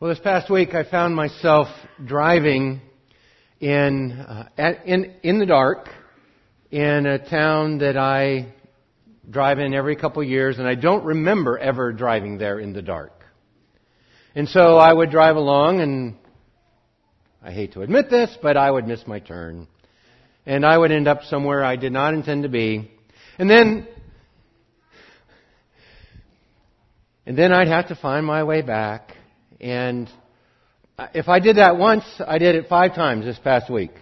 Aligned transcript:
Well, 0.00 0.08
this 0.08 0.18
past 0.18 0.48
week 0.48 0.74
I 0.74 0.84
found 0.84 1.14
myself 1.14 1.68
driving 2.02 2.80
in, 3.60 4.12
uh, 4.12 4.48
at, 4.56 4.86
in, 4.86 5.12
in 5.22 5.38
the 5.38 5.44
dark 5.44 5.90
in 6.70 7.04
a 7.04 7.18
town 7.18 7.80
that 7.80 7.98
I 7.98 8.54
drive 9.28 9.58
in 9.58 9.74
every 9.74 9.96
couple 9.96 10.22
of 10.22 10.28
years, 10.28 10.58
and 10.58 10.66
I 10.66 10.74
don't 10.74 11.04
remember 11.04 11.58
ever 11.58 11.92
driving 11.92 12.38
there 12.38 12.58
in 12.58 12.72
the 12.72 12.80
dark. 12.80 13.12
And 14.34 14.48
so 14.48 14.78
I 14.78 14.90
would 14.90 15.10
drive 15.10 15.36
along, 15.36 15.82
and 15.82 16.16
I 17.42 17.52
hate 17.52 17.74
to 17.74 17.82
admit 17.82 18.08
this, 18.08 18.34
but 18.40 18.56
I 18.56 18.70
would 18.70 18.88
miss 18.88 19.06
my 19.06 19.18
turn. 19.18 19.68
And 20.46 20.64
I 20.64 20.78
would 20.78 20.92
end 20.92 21.08
up 21.08 21.24
somewhere 21.24 21.62
I 21.62 21.76
did 21.76 21.92
not 21.92 22.14
intend 22.14 22.44
to 22.44 22.48
be. 22.48 22.90
And 23.36 23.50
then, 23.50 23.86
and 27.26 27.36
then 27.36 27.52
I'd 27.52 27.68
have 27.68 27.88
to 27.88 27.94
find 27.96 28.24
my 28.24 28.44
way 28.44 28.62
back. 28.62 29.18
And 29.60 30.08
if 31.14 31.28
I 31.28 31.38
did 31.38 31.56
that 31.56 31.76
once, 31.76 32.04
I 32.26 32.38
did 32.38 32.54
it 32.54 32.68
five 32.68 32.94
times 32.94 33.24
this 33.24 33.38
past 33.38 33.70
week. 33.70 33.92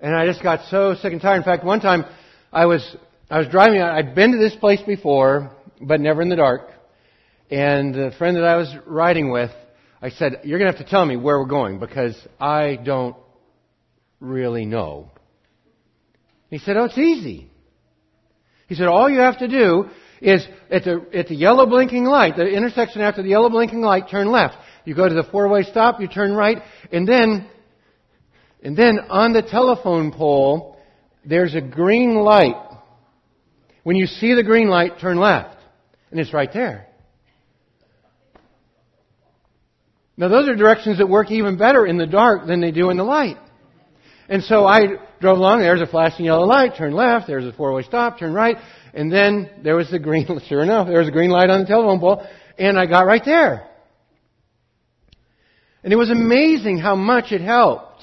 And 0.00 0.14
I 0.14 0.26
just 0.26 0.42
got 0.42 0.68
so 0.70 0.94
sick 0.94 1.12
and 1.12 1.20
tired. 1.20 1.38
In 1.38 1.42
fact, 1.42 1.64
one 1.64 1.80
time 1.80 2.04
I 2.52 2.66
was, 2.66 2.96
I 3.28 3.38
was 3.38 3.48
driving, 3.48 3.82
I'd 3.82 4.14
been 4.14 4.32
to 4.32 4.38
this 4.38 4.54
place 4.54 4.80
before, 4.82 5.50
but 5.80 6.00
never 6.00 6.22
in 6.22 6.28
the 6.28 6.36
dark. 6.36 6.70
And 7.50 7.94
the 7.94 8.12
friend 8.16 8.36
that 8.36 8.44
I 8.44 8.56
was 8.56 8.74
riding 8.86 9.30
with, 9.30 9.50
I 10.00 10.10
said, 10.10 10.40
you're 10.44 10.58
going 10.58 10.70
to 10.70 10.78
have 10.78 10.86
to 10.86 10.90
tell 10.90 11.04
me 11.04 11.16
where 11.16 11.38
we're 11.38 11.46
going 11.46 11.78
because 11.78 12.16
I 12.40 12.76
don't 12.76 13.16
really 14.20 14.64
know. 14.64 15.10
He 16.48 16.58
said, 16.58 16.76
oh, 16.76 16.84
it's 16.84 16.98
easy. 16.98 17.50
He 18.68 18.74
said, 18.74 18.86
all 18.86 19.10
you 19.10 19.18
have 19.18 19.38
to 19.40 19.48
do 19.48 19.90
is 20.20 20.46
at 20.70 20.84
the, 20.84 21.06
at 21.14 21.28
the 21.28 21.34
yellow 21.34 21.66
blinking 21.66 22.04
light, 22.04 22.36
the 22.36 22.46
intersection 22.46 23.00
after 23.00 23.22
the 23.22 23.30
yellow 23.30 23.48
blinking 23.48 23.80
light, 23.80 24.10
turn 24.10 24.30
left. 24.30 24.56
You 24.84 24.94
go 24.94 25.08
to 25.08 25.14
the 25.14 25.24
four-way 25.30 25.62
stop, 25.62 26.00
you 26.00 26.08
turn 26.08 26.34
right, 26.34 26.58
and 26.92 27.06
then, 27.06 27.48
and 28.62 28.76
then 28.76 28.98
on 29.08 29.32
the 29.32 29.42
telephone 29.42 30.12
pole, 30.12 30.76
there's 31.24 31.54
a 31.54 31.60
green 31.60 32.14
light. 32.16 32.56
When 33.82 33.96
you 33.96 34.06
see 34.06 34.34
the 34.34 34.42
green 34.42 34.68
light, 34.68 35.00
turn 35.00 35.18
left. 35.18 35.56
And 36.10 36.18
it's 36.18 36.32
right 36.32 36.52
there. 36.52 36.86
Now 40.16 40.28
those 40.28 40.48
are 40.48 40.54
directions 40.54 40.98
that 40.98 41.08
work 41.08 41.30
even 41.30 41.56
better 41.56 41.86
in 41.86 41.96
the 41.96 42.06
dark 42.06 42.46
than 42.46 42.60
they 42.60 42.72
do 42.72 42.90
in 42.90 42.98
the 42.98 43.04
light. 43.04 43.38
And 44.28 44.42
so 44.42 44.66
I 44.66 44.98
drove 45.20 45.38
along, 45.38 45.60
there's 45.60 45.80
a 45.80 45.86
flashing 45.86 46.24
yellow 46.24 46.46
light, 46.46 46.72
turn 46.76 46.92
left, 46.92 47.26
there's 47.26 47.44
a 47.44 47.52
four-way 47.52 47.82
stop, 47.82 48.18
turn 48.18 48.32
right, 48.32 48.56
and 48.94 49.12
then 49.12 49.50
there 49.62 49.76
was 49.76 49.90
the 49.90 49.98
green, 49.98 50.26
sure 50.48 50.62
enough, 50.62 50.88
there 50.88 50.98
was 50.98 51.08
a 51.08 51.12
green 51.12 51.30
light 51.30 51.50
on 51.50 51.60
the 51.60 51.66
telephone 51.66 52.00
pole, 52.00 52.26
and 52.58 52.78
I 52.78 52.86
got 52.86 53.06
right 53.06 53.22
there. 53.24 53.68
And 55.82 55.92
it 55.92 55.96
was 55.96 56.10
amazing 56.10 56.78
how 56.78 56.96
much 56.96 57.32
it 57.32 57.40
helped 57.40 58.02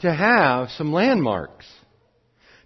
to 0.00 0.12
have 0.12 0.70
some 0.70 0.92
landmarks, 0.92 1.66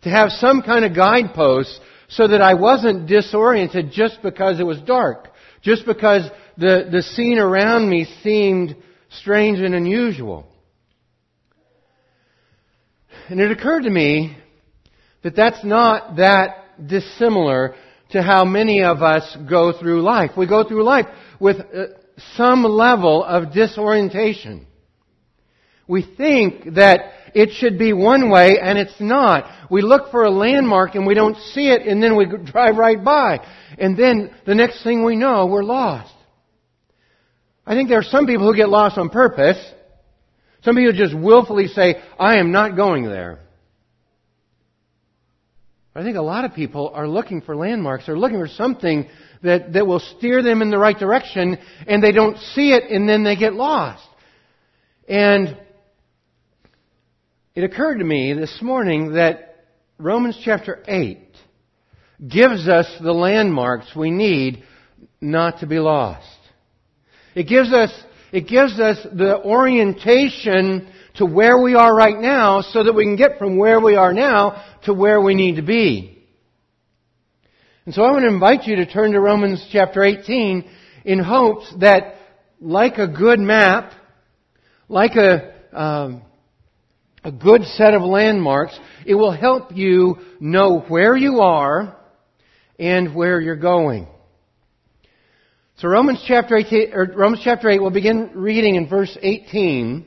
to 0.03 0.11
have 0.11 0.31
some 0.31 0.63
kind 0.63 0.85
of 0.85 0.95
guideposts 0.95 1.81
so 2.09 2.29
that 2.29 2.41
I 2.41 2.55
wasn't 2.55 3.07
disoriented 3.07 3.91
just 3.93 4.23
because 4.23 4.61
it 4.61 4.65
was 4.65 4.81
dark, 4.81 5.29
just 5.63 5.85
because 5.85 6.23
the, 6.57 6.89
the 6.91 7.03
scene 7.03 7.39
around 7.39 7.89
me 7.89 8.07
seemed 8.23 8.77
strange 9.11 9.59
and 9.59 9.75
unusual. 9.75 10.47
And 13.29 13.41
it 13.41 13.51
occurred 13.51 13.83
to 13.83 13.91
me 13.91 14.37
that 15.23 15.35
that's 15.35 15.65
not 15.65 16.17
that 16.17 16.87
dissimilar 16.87 17.75
to 18.11 18.23
how 18.23 18.45
many 18.45 18.85
of 18.85 19.03
us 19.03 19.37
go 19.49 19.73
through 19.73 20.03
life. 20.03 20.31
We 20.37 20.47
go 20.47 20.67
through 20.67 20.85
life 20.85 21.07
with 21.41 21.57
uh, 21.57 21.87
some 22.37 22.63
level 22.63 23.25
of 23.25 23.53
disorientation. 23.53 24.67
We 25.89 26.03
think 26.17 26.75
that 26.75 27.01
it 27.35 27.51
should 27.53 27.79
be 27.79 27.93
one 27.93 28.31
way 28.31 28.59
and 28.63 28.79
it's 28.79 29.01
not. 29.01 29.51
We 29.71 29.83
look 29.83 30.11
for 30.11 30.25
a 30.25 30.31
landmark 30.31 30.95
and 30.95 31.07
we 31.07 31.15
don't 31.15 31.37
see 31.37 31.69
it 31.69 31.83
and 31.83 32.03
then 32.03 32.17
we 32.17 32.27
drive 32.45 32.77
right 32.77 33.03
by. 33.03 33.45
And 33.79 33.97
then 33.97 34.35
the 34.47 34.55
next 34.55 34.83
thing 34.85 35.05
we 35.05 35.17
know, 35.17 35.47
we're 35.47 35.65
lost. 35.65 36.15
I 37.67 37.75
think 37.75 37.89
there 37.89 37.99
are 37.99 38.05
some 38.05 38.27
people 38.27 38.47
who 38.47 38.57
get 38.57 38.69
lost 38.69 38.97
on 38.97 39.11
purpose. 39.11 39.59
Some 40.63 40.77
people 40.77 40.93
just 40.93 41.17
willfully 41.17 41.69
say, 41.69 41.97
I 42.19 42.39
am 42.39 42.53
not 42.53 42.77
going 42.77 43.05
there. 43.05 43.41
I 45.95 46.03
think 46.03 46.17
a 46.17 46.23
lot 46.23 46.45
of 46.45 46.53
people 46.53 46.91
are 46.93 47.09
looking 47.09 47.41
for 47.41 47.57
landmarks. 47.57 48.05
They're 48.05 48.19
looking 48.19 48.39
for 48.39 48.49
something 48.49 49.09
that, 49.43 49.73
that 49.73 49.87
will 49.87 50.01
steer 50.01 50.43
them 50.43 50.61
in 50.61 50.71
the 50.71 50.79
right 50.79 50.99
direction, 50.99 51.57
and 51.87 52.03
they 52.03 52.13
don't 52.13 52.37
see 52.37 52.73
it, 52.73 52.91
and 52.91 53.09
then 53.09 53.25
they 53.25 53.37
get 53.37 53.55
lost. 53.55 54.07
And 55.09 55.57
it 57.55 57.65
occurred 57.65 57.99
to 57.99 58.05
me 58.05 58.35
this 58.35 58.59
morning 58.61 59.15
that 59.15 59.65
Romans 59.99 60.39
chapter 60.45 60.83
8 60.87 61.19
gives 62.29 62.69
us 62.69 62.87
the 63.03 63.13
landmarks 63.13 63.97
we 63.97 64.11
need 64.11 64.63
not 65.23 65.61
to 65.61 65.67
be 65.67 65.79
lost. 65.79 66.27
It 67.35 67.45
gives 67.45 67.73
us, 67.73 67.91
it 68.37 68.47
gives 68.47 68.79
us 68.79 68.99
the 69.15 69.43
orientation 69.43 70.93
to 71.15 71.25
where 71.25 71.57
we 71.57 71.75
are 71.75 71.97
right 71.97 72.21
now 72.21 72.61
so 72.61 72.85
that 72.85 72.93
we 72.93 73.03
can 73.03 73.17
get 73.17 73.39
from 73.39 73.57
where 73.57 73.81
we 73.81 73.97
are 73.97 74.13
now 74.13 74.63
to 74.85 74.93
where 74.93 75.23
we 75.23 75.35
need 75.35 75.57
to 75.57 75.63
be. 75.63 76.23
And 77.87 77.95
so 77.95 78.03
I 78.03 78.11
want 78.11 78.25
to 78.25 78.29
invite 78.29 78.65
you 78.65 78.77
to 78.77 78.85
turn 78.85 79.13
to 79.13 79.21
Romans 79.21 79.67
chapter 79.73 80.05
18 80.05 80.69
in 81.07 81.19
hopes 81.19 81.73
that 81.81 82.17
like 82.61 82.99
a 82.99 83.09
good 83.09 83.41
map, 83.41 83.93
like 84.87 85.17
a, 85.17 85.55
um, 85.73 86.21
a 87.25 87.33
good 87.33 87.65
set 87.65 87.95
of 87.95 88.03
landmarks, 88.03 88.79
it 89.07 89.15
will 89.15 89.33
help 89.33 89.75
you 89.75 90.19
know 90.41 90.81
where 90.81 91.17
you 91.17 91.41
are 91.41 91.97
and 92.79 93.15
where 93.15 93.41
you're 93.41 93.57
going. 93.57 94.07
So 95.79 95.89
Romans 95.89 96.25
chapter 96.27 96.57
8, 96.57 96.91
Romans 97.15 97.43
chapter 97.45 97.69
8, 97.69 97.83
we'll 97.83 97.91
begin 97.91 98.31
reading 98.35 98.77
in 98.77 98.89
verse 98.89 99.15
18. 99.21 100.07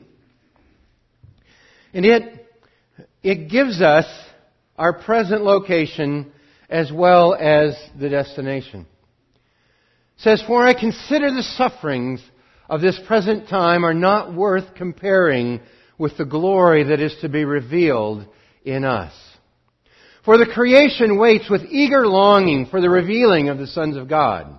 And 1.94 2.04
it, 2.04 2.48
it 3.22 3.48
gives 3.48 3.80
us 3.80 4.06
our 4.76 4.92
present 4.92 5.44
location 5.44 6.32
as 6.68 6.90
well 6.90 7.36
as 7.36 7.76
the 7.96 8.08
destination. 8.08 8.80
It 10.16 10.22
says, 10.22 10.42
For 10.44 10.66
I 10.66 10.74
consider 10.74 11.30
the 11.30 11.44
sufferings 11.56 12.20
of 12.68 12.80
this 12.80 13.00
present 13.06 13.48
time 13.48 13.84
are 13.84 13.94
not 13.94 14.34
worth 14.34 14.74
comparing 14.74 15.60
with 15.98 16.16
the 16.18 16.24
glory 16.24 16.82
that 16.82 16.98
is 16.98 17.14
to 17.20 17.28
be 17.28 17.44
revealed 17.44 18.26
in 18.64 18.84
us. 18.84 19.12
For 20.24 20.36
the 20.36 20.50
creation 20.52 21.16
waits 21.16 21.48
with 21.48 21.62
eager 21.70 22.08
longing 22.08 22.66
for 22.66 22.80
the 22.80 22.90
revealing 22.90 23.50
of 23.50 23.58
the 23.58 23.68
sons 23.68 23.96
of 23.96 24.08
God. 24.08 24.58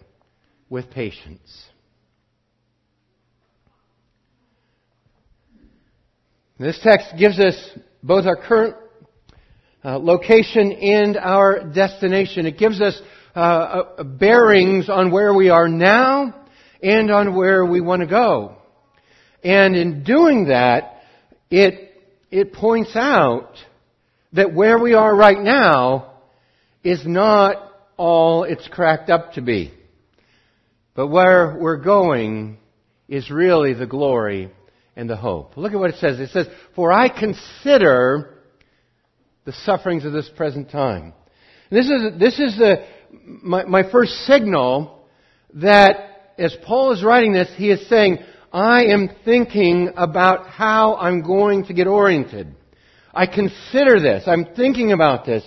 with 0.71 0.89
patience. 0.89 1.65
This 6.57 6.79
text 6.81 7.07
gives 7.19 7.39
us 7.39 7.55
both 8.01 8.25
our 8.25 8.37
current 8.37 8.77
uh, 9.83 9.99
location 9.99 10.71
and 10.71 11.17
our 11.17 11.69
destination. 11.73 12.45
It 12.45 12.57
gives 12.57 12.81
us 12.81 12.99
uh, 13.35 14.03
bearings 14.03 14.89
on 14.89 15.11
where 15.11 15.33
we 15.33 15.49
are 15.49 15.67
now 15.67 16.45
and 16.81 17.11
on 17.11 17.35
where 17.35 17.65
we 17.65 17.81
want 17.81 18.01
to 18.01 18.07
go. 18.07 18.55
And 19.43 19.75
in 19.75 20.03
doing 20.03 20.45
that, 20.47 21.01
it, 21.49 21.91
it 22.29 22.53
points 22.53 22.95
out 22.95 23.55
that 24.33 24.53
where 24.53 24.79
we 24.79 24.93
are 24.93 25.13
right 25.13 25.39
now 25.39 26.13
is 26.81 27.05
not 27.05 27.57
all 27.97 28.45
it's 28.45 28.67
cracked 28.69 29.09
up 29.09 29.33
to 29.33 29.41
be. 29.41 29.73
But 30.93 31.07
where 31.07 31.57
we're 31.59 31.77
going 31.77 32.57
is 33.07 33.29
really 33.29 33.73
the 33.73 33.87
glory 33.87 34.51
and 34.95 35.09
the 35.09 35.15
hope. 35.15 35.55
Look 35.57 35.73
at 35.73 35.79
what 35.79 35.91
it 35.91 35.99
says. 35.99 36.19
It 36.19 36.29
says, 36.29 36.47
For 36.75 36.91
I 36.91 37.07
consider 37.07 38.37
the 39.45 39.53
sufferings 39.53 40.05
of 40.05 40.13
this 40.13 40.29
present 40.35 40.69
time. 40.69 41.13
And 41.69 41.79
this 41.79 41.85
is, 41.85 42.19
this 42.19 42.39
is 42.39 42.57
the, 42.57 42.85
my, 43.11 43.63
my 43.65 43.89
first 43.89 44.11
signal 44.25 44.99
that 45.55 46.33
as 46.37 46.55
Paul 46.65 46.91
is 46.91 47.03
writing 47.03 47.33
this, 47.33 47.49
he 47.55 47.71
is 47.71 47.87
saying, 47.87 48.19
I 48.51 48.85
am 48.85 49.09
thinking 49.23 49.91
about 49.95 50.47
how 50.47 50.95
I'm 50.95 51.21
going 51.21 51.65
to 51.65 51.73
get 51.73 51.87
oriented. 51.87 52.55
I 53.13 53.25
consider 53.25 53.99
this. 53.99 54.23
I'm 54.27 54.45
thinking 54.55 54.91
about 54.91 55.25
this. 55.25 55.43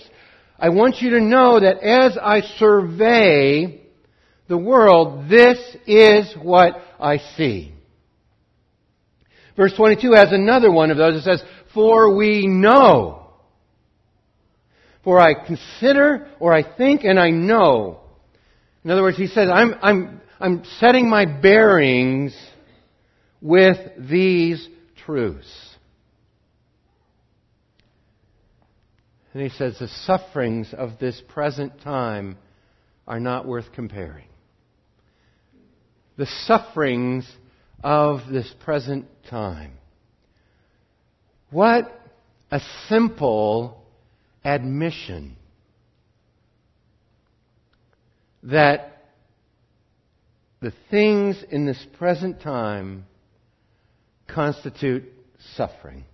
I 0.58 0.70
want 0.70 1.00
you 1.00 1.11
to 1.11 1.20
know 1.20 1.61
that 1.61 1.82
as 1.82 2.17
I 2.20 2.40
survey 2.58 3.84
the 4.49 4.58
world, 4.58 5.29
this 5.29 5.58
is 5.87 6.35
what 6.41 6.75
I 7.00 7.19
see. 7.37 7.73
Verse 9.56 9.73
22 9.76 10.12
has 10.12 10.32
another 10.32 10.70
one 10.70 10.91
of 10.91 10.96
those. 10.96 11.17
It 11.17 11.23
says, 11.23 11.43
For 11.73 12.14
we 12.14 12.46
know. 12.46 13.20
For 15.02 15.20
I 15.20 15.35
consider, 15.35 16.29
or 16.41 16.52
I 16.52 16.76
think, 16.76 17.05
and 17.05 17.20
I 17.20 17.31
know. 17.31 18.00
In 18.85 18.91
other 18.91 19.02
words, 19.02 19.17
he 19.17 19.26
says, 19.26 19.49
I'm, 19.52 19.75
I'm, 19.82 20.20
I'm 20.41 20.64
setting 20.79 21.08
my 21.08 21.26
bearings 21.26 22.35
with 23.40 23.79
these 23.99 24.67
truths. 25.05 25.47
And 29.35 29.43
he 29.43 29.49
says, 29.50 29.79
the 29.79 29.88
sufferings 29.88 30.73
of 30.73 30.99
this 30.99 31.20
present 31.29 31.81
time 31.82 32.38
are 33.06 33.20
not 33.20 33.47
worth 33.47 33.73
comparing. 33.73 34.26
The 36.16 36.26
sufferings 36.46 37.28
of 37.82 38.20
this 38.31 38.52
present 38.64 39.06
time. 39.28 39.72
What 41.50 42.00
a 42.50 42.61
simple 42.88 43.82
admission 44.44 45.37
that 48.44 49.05
the 50.61 50.72
things 50.90 51.43
in 51.50 51.66
this 51.66 51.84
present 51.99 52.40
time 52.43 53.06
constitute 54.28 55.05
suffering. 55.56 56.05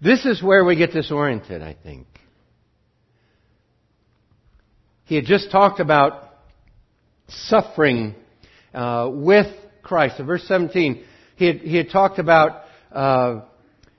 This 0.00 0.24
is 0.24 0.42
where 0.42 0.64
we 0.64 0.74
get 0.74 0.92
disoriented, 0.92 1.62
I 1.62 1.76
think. 1.80 2.06
He 5.04 5.14
had 5.14 5.24
just 5.24 5.50
talked 5.52 5.78
about 5.78 6.31
suffering 7.46 8.14
uh, 8.74 9.10
with 9.12 9.46
Christ. 9.82 10.20
In 10.20 10.26
verse 10.26 10.44
17, 10.46 11.04
he 11.36 11.46
had, 11.46 11.56
he 11.58 11.76
had 11.76 11.90
talked 11.90 12.18
about 12.18 12.62
uh, 12.92 13.42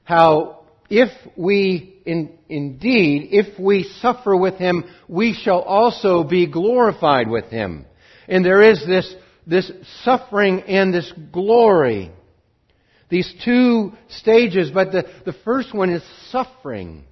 how 0.03 0.65
if 0.89 1.09
we 1.35 1.93
in, 2.05 2.37
indeed, 2.49 3.29
if 3.31 3.59
we 3.59 3.83
suffer 4.01 4.35
with 4.35 4.55
him, 4.55 4.83
we 5.07 5.33
shall 5.33 5.61
also 5.61 6.23
be 6.23 6.47
glorified 6.47 7.29
with 7.29 7.45
him. 7.45 7.85
And 8.27 8.45
there 8.45 8.61
is 8.61 8.85
this, 8.85 9.13
this 9.47 9.71
suffering 10.03 10.61
and 10.61 10.93
this 10.93 11.11
glory. 11.31 12.11
These 13.09 13.33
two 13.45 13.93
stages, 14.09 14.71
but 14.71 14.91
the, 14.91 15.05
the 15.25 15.33
first 15.45 15.73
one 15.73 15.89
is 15.89 16.03
suffering. 16.29 17.03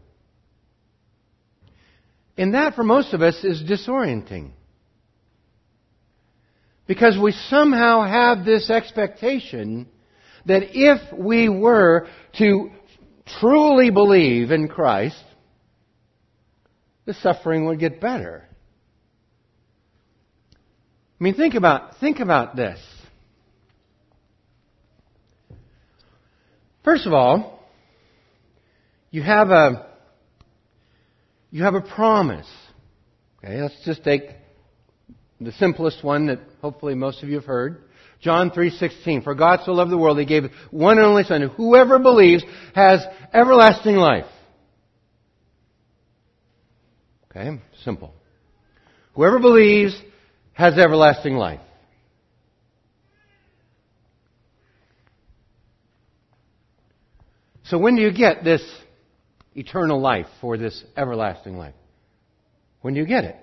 And 2.38 2.54
that 2.54 2.76
for 2.76 2.84
most 2.84 3.14
of 3.14 3.22
us 3.22 3.44
is 3.44 3.62
disorienting. 3.64 4.52
Because 6.92 7.18
we 7.18 7.32
somehow 7.32 8.04
have 8.04 8.44
this 8.44 8.70
expectation 8.70 9.88
that 10.46 10.78
if 10.78 11.00
we 11.18 11.48
were 11.48 12.06
to 12.38 12.70
truly 13.40 13.90
believe 13.92 14.52
in 14.52 14.68
Christ, 14.68 15.24
the 17.06 17.14
suffering 17.14 17.66
would 17.68 17.80
get 17.80 18.02
better. 18.02 18.46
I 21.18 21.24
mean, 21.24 21.36
think 21.36 21.54
about, 21.54 21.98
think 22.02 22.20
about 22.20 22.58
this. 22.58 22.78
First 26.84 27.08
of 27.08 27.14
all, 27.14 27.66
you 29.12 29.24
have 29.24 29.50
a, 29.50 29.96
you 31.52 31.64
have 31.64 31.76
a 31.76 31.82
promise. 31.82 32.50
Okay, 33.38 33.62
let's 33.62 33.82
just 33.86 34.04
take 34.04 34.41
the 35.42 35.52
simplest 35.54 36.04
one 36.04 36.28
that 36.28 36.40
hopefully 36.62 36.94
most 36.94 37.24
of 37.24 37.30
you 37.30 37.36
have 37.36 37.46
heard. 37.46 37.84
John 38.20 38.52
3:16 38.52 39.24
For 39.24 39.34
God 39.34 39.62
so 39.66 39.74
loved 39.74 39.92
the 39.92 39.98
world 39.98 40.20
he 40.20 40.26
gave 40.26 40.52
one 40.70 40.98
and 40.98 41.06
only 41.06 41.24
son 41.24 41.42
whoever 41.42 41.98
believes 41.98 42.44
has 42.76 43.04
everlasting 43.34 43.96
life. 43.96 44.28
Okay, 47.30 47.60
simple. 47.84 48.14
Whoever 49.14 49.40
believes 49.40 50.00
has 50.54 50.78
everlasting 50.78 51.36
life. 51.36 51.62
So 57.64 57.78
when 57.78 57.96
do 57.96 58.02
you 58.02 58.12
get 58.12 58.44
this 58.44 58.62
eternal 59.56 60.00
life 60.00 60.28
or 60.42 60.58
this 60.58 60.84
everlasting 60.98 61.58
life? 61.58 61.74
When 62.82 62.94
do 62.94 63.00
you 63.00 63.06
get 63.06 63.24
it? 63.24 63.38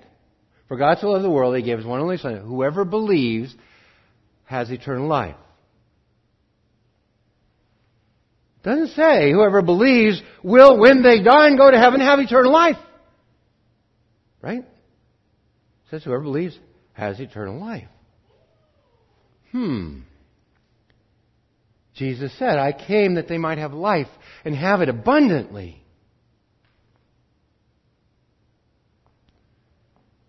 For 0.69 0.77
God 0.77 0.99
so 1.01 1.09
loved 1.11 1.25
the 1.25 1.31
world, 1.31 1.57
He 1.57 1.63
gave 1.63 1.79
His 1.79 1.87
one 1.87 2.01
only 2.01 2.19
Son. 2.19 2.37
Whoever 2.37 2.85
believes 2.85 3.55
has 4.45 4.71
eternal 4.71 5.09
life. 5.09 5.37
Doesn't 8.63 8.89
say 8.89 9.33
whoever 9.33 9.63
believes 9.63 10.21
will, 10.43 10.79
when 10.79 11.03
they 11.03 11.23
die 11.23 11.49
and 11.49 11.57
go 11.59 11.71
to 11.71 11.79
heaven, 11.79 12.01
have 12.01 12.19
eternal 12.19 12.53
life. 12.53 12.77
Right? 14.43 14.61
It 14.61 15.91
says 15.91 16.05
whoever 16.05 16.23
believes 16.23 16.59
has 16.93 17.19
eternal 17.19 17.59
life. 17.59 17.89
Hmm. 19.53 20.01
Jesus 21.95 22.37
said, 22.39 22.59
I 22.59 22.73
came 22.73 23.15
that 23.15 23.29
they 23.29 23.39
might 23.39 23.59
have 23.59 23.73
life 23.73 24.09
and 24.45 24.55
have 24.55 24.83
it 24.83 24.89
abundantly. 24.89 25.83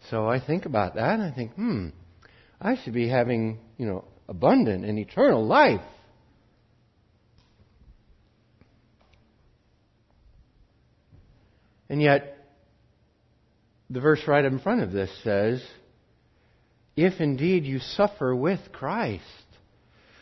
So 0.10 0.28
I 0.28 0.40
think 0.44 0.66
about 0.66 0.96
that 0.96 1.20
and 1.20 1.24
I 1.24 1.32
think, 1.32 1.54
hmm, 1.54 1.90
I 2.60 2.76
should 2.76 2.94
be 2.94 3.08
having, 3.08 3.60
you 3.78 3.86
know, 3.86 4.06
abundant 4.28 4.86
and 4.86 4.98
eternal 4.98 5.46
life. 5.46 5.82
And 11.90 12.02
yet, 12.02 12.38
the 13.90 14.00
verse 14.00 14.22
right 14.28 14.46
in 14.46 14.60
front 14.60 14.82
of 14.82 14.92
this 14.92 15.10
says, 15.24 15.64
if 16.96 17.20
indeed 17.20 17.66
you 17.66 17.80
suffer 17.80 18.36
with 18.36 18.60
Christ. 18.72 19.24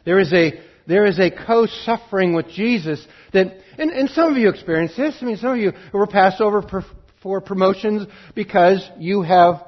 There 0.06 0.20
is 0.20 0.32
a, 0.32 0.54
there 0.86 1.06
is 1.06 1.20
a 1.20 1.32
co-suffering 1.32 2.34
with 2.34 2.48
Jesus 2.50 3.06
that, 3.34 3.58
and, 3.78 3.92
and 3.92 4.10
some 4.10 4.32
of 4.32 4.38
you 4.38 4.48
experience 4.48 4.96
this. 4.96 5.18
I 5.20 5.26
mean, 5.26 5.38
some 5.38 5.52
of 5.54 5.58
you 5.58 5.74
were 5.92 6.08
passed 6.08 6.40
over 6.40 6.62
per, 6.62 6.86
for 7.22 7.42
promotions 7.42 8.08
because 8.36 8.88
you 8.98 9.24
have 9.24 9.62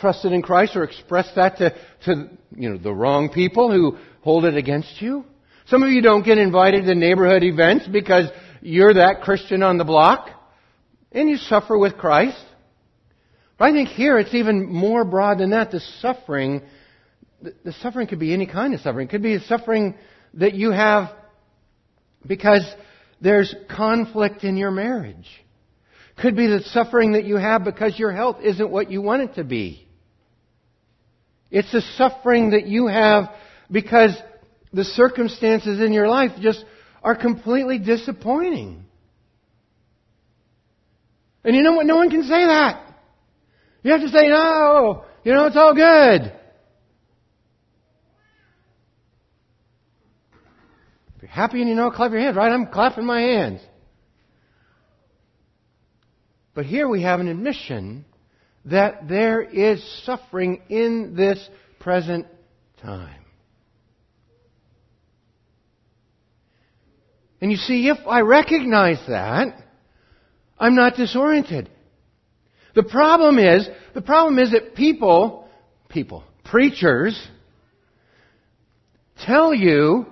trusted 0.00 0.32
in 0.32 0.42
Christ 0.42 0.76
or 0.76 0.84
expressed 0.84 1.34
that 1.36 1.58
to, 1.58 1.74
to 2.04 2.30
you 2.54 2.70
know, 2.70 2.78
the 2.78 2.92
wrong 2.92 3.30
people 3.30 3.72
who 3.72 3.98
hold 4.22 4.44
it 4.44 4.56
against 4.56 5.00
you. 5.00 5.24
Some 5.66 5.82
of 5.82 5.90
you 5.90 6.02
don't 6.02 6.24
get 6.24 6.38
invited 6.38 6.84
to 6.84 6.94
neighborhood 6.94 7.42
events 7.42 7.86
because 7.86 8.26
you're 8.60 8.94
that 8.94 9.22
Christian 9.22 9.62
on 9.62 9.78
the 9.78 9.84
block 9.84 10.30
and 11.12 11.28
you 11.28 11.36
suffer 11.36 11.76
with 11.76 11.96
Christ. 11.96 12.42
But 13.58 13.66
I 13.66 13.72
think 13.72 13.88
here 13.88 14.18
it's 14.18 14.34
even 14.34 14.66
more 14.66 15.04
broad 15.04 15.38
than 15.38 15.50
that. 15.50 15.70
The 15.70 15.80
suffering, 16.00 16.62
the 17.42 17.72
suffering 17.80 18.06
could 18.06 18.20
be 18.20 18.32
any 18.32 18.46
kind 18.46 18.72
of 18.72 18.80
suffering. 18.80 19.08
It 19.08 19.10
could 19.10 19.22
be 19.22 19.34
a 19.34 19.40
suffering 19.40 19.96
that 20.34 20.54
you 20.54 20.70
have 20.70 21.10
because 22.26 22.64
there's 23.20 23.54
conflict 23.68 24.44
in 24.44 24.56
your 24.56 24.70
marriage. 24.70 25.28
Could 26.20 26.36
be 26.36 26.46
the 26.48 26.60
suffering 26.72 27.12
that 27.12 27.24
you 27.24 27.36
have 27.36 27.64
because 27.64 27.98
your 27.98 28.12
health 28.12 28.38
isn't 28.42 28.70
what 28.70 28.90
you 28.90 29.00
want 29.00 29.22
it 29.22 29.34
to 29.36 29.44
be. 29.44 29.86
It's 31.50 31.70
the 31.72 31.80
suffering 31.96 32.50
that 32.50 32.66
you 32.66 32.88
have 32.88 33.30
because 33.70 34.16
the 34.72 34.84
circumstances 34.84 35.80
in 35.80 35.92
your 35.92 36.08
life 36.08 36.32
just 36.40 36.64
are 37.02 37.14
completely 37.14 37.78
disappointing. 37.78 38.84
And 41.44 41.54
you 41.54 41.62
know 41.62 41.72
what? 41.72 41.86
No 41.86 41.96
one 41.96 42.10
can 42.10 42.24
say 42.24 42.46
that. 42.46 42.84
You 43.82 43.92
have 43.92 44.00
to 44.00 44.08
say, 44.08 44.26
no, 44.28 45.04
you 45.24 45.32
know, 45.32 45.46
it's 45.46 45.56
all 45.56 45.74
good. 45.74 46.32
If 51.16 51.22
you're 51.22 51.30
happy 51.30 51.60
and 51.60 51.70
you 51.70 51.76
know, 51.76 51.90
clap 51.90 52.10
your 52.10 52.20
hands, 52.20 52.36
right? 52.36 52.52
I'm 52.52 52.66
clapping 52.66 53.06
my 53.06 53.20
hands. 53.20 53.60
But 56.58 56.66
here 56.66 56.88
we 56.88 57.02
have 57.04 57.20
an 57.20 57.28
admission 57.28 58.04
that 58.64 59.06
there 59.06 59.40
is 59.40 59.80
suffering 60.04 60.60
in 60.68 61.14
this 61.14 61.38
present 61.78 62.26
time. 62.82 63.24
And 67.40 67.52
you 67.52 67.58
see, 67.58 67.88
if 67.88 67.98
I 68.08 68.22
recognize 68.22 68.98
that, 69.06 69.54
I'm 70.58 70.74
not 70.74 70.96
disoriented. 70.96 71.70
The 72.74 72.82
problem 72.82 73.38
is, 73.38 73.68
the 73.94 74.02
problem 74.02 74.40
is 74.40 74.50
that 74.50 74.74
people, 74.74 75.48
people, 75.88 76.24
preachers, 76.44 77.16
tell 79.24 79.54
you 79.54 80.06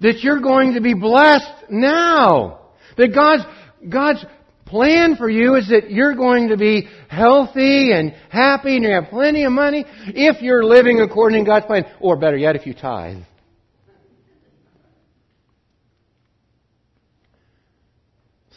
that 0.00 0.20
you're 0.20 0.42
going 0.42 0.74
to 0.74 0.82
be 0.82 0.92
blessed 0.92 1.70
now. 1.70 2.60
That 2.98 3.14
God's, 3.14 3.44
God's 3.88 4.22
plan 4.68 5.16
for 5.16 5.28
you 5.28 5.56
is 5.56 5.68
that 5.68 5.90
you're 5.90 6.14
going 6.14 6.48
to 6.48 6.56
be 6.56 6.88
healthy 7.08 7.92
and 7.92 8.14
happy 8.30 8.76
and 8.76 8.84
you 8.84 8.90
have 8.90 9.08
plenty 9.08 9.44
of 9.44 9.52
money 9.52 9.84
if 10.06 10.42
you're 10.42 10.64
living 10.64 11.00
according 11.00 11.44
to 11.44 11.48
God's 11.48 11.66
plan. 11.66 11.84
Or 12.00 12.16
better 12.16 12.36
yet, 12.36 12.56
if 12.56 12.66
you 12.66 12.74
tithe. 12.74 13.22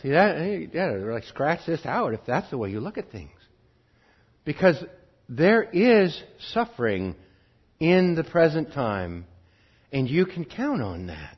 See 0.01 0.10
that? 0.10 0.70
Yeah, 0.74 0.91
like 1.12 1.24
scratch 1.25 1.65
this 1.65 1.86
out 1.86 2.13
if 2.13 2.22
that's 2.25 2.50
the 2.50 2.58
way 2.58 2.72
you 2.72 2.80
look 2.80 2.98
at 2.98 3.12
things. 3.12 3.32
Because 4.44 4.84
there 5.30 5.63
is 5.63 6.20
suffering 6.53 7.15
in 7.80 8.15
the 8.15 8.24
present 8.24 8.74
time, 8.74 9.25
and 9.91 10.10
you 10.10 10.25
can 10.25 10.46
count 10.46 10.82
on 10.82 11.08
that. 11.08 11.38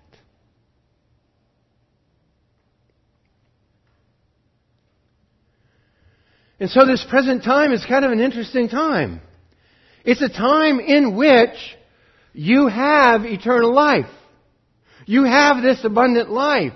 And 6.59 6.69
so 6.69 6.85
this 6.85 7.05
present 7.09 7.43
time 7.43 7.71
is 7.71 7.85
kind 7.85 8.05
of 8.05 8.11
an 8.11 8.19
interesting 8.19 8.69
time. 8.69 9.21
It's 10.05 10.21
a 10.21 10.29
time 10.29 10.79
in 10.79 11.15
which 11.15 11.55
you 12.33 12.67
have 12.67 13.25
eternal 13.25 13.73
life. 13.73 14.09
You 15.05 15.23
have 15.25 15.61
this 15.61 15.83
abundant 15.83 16.29
life. 16.29 16.73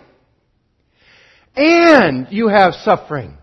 And 1.55 2.27
you 2.31 2.47
have 2.49 2.73
suffering. 2.73 3.37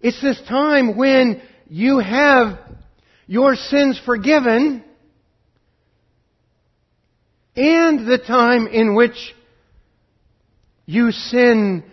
It's 0.00 0.20
this 0.22 0.40
time 0.48 0.96
when 0.96 1.42
you 1.68 1.98
have 1.98 2.58
your 3.26 3.56
sins 3.56 4.00
forgiven 4.04 4.84
and 7.56 8.06
the 8.06 8.18
time 8.18 8.68
in 8.68 8.94
which 8.94 9.34
you 10.86 11.10
sin 11.10 11.84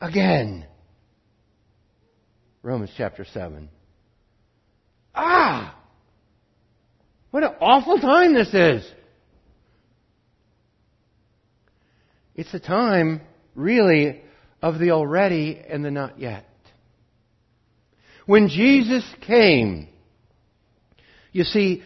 again. 0.00 0.64
Romans 2.62 2.90
chapter 2.96 3.24
7. 3.24 3.68
Ah! 5.14 5.76
What 7.30 7.42
an 7.42 7.54
awful 7.60 7.98
time 7.98 8.34
this 8.34 8.54
is. 8.54 8.90
It's 12.34 12.52
a 12.54 12.60
time, 12.60 13.20
really, 13.54 14.22
of 14.62 14.78
the 14.78 14.90
already 14.90 15.60
and 15.68 15.84
the 15.84 15.90
not 15.90 16.18
yet. 16.18 16.46
When 18.26 18.48
Jesus 18.48 19.04
came, 19.22 19.88
you 21.32 21.44
see, 21.44 21.82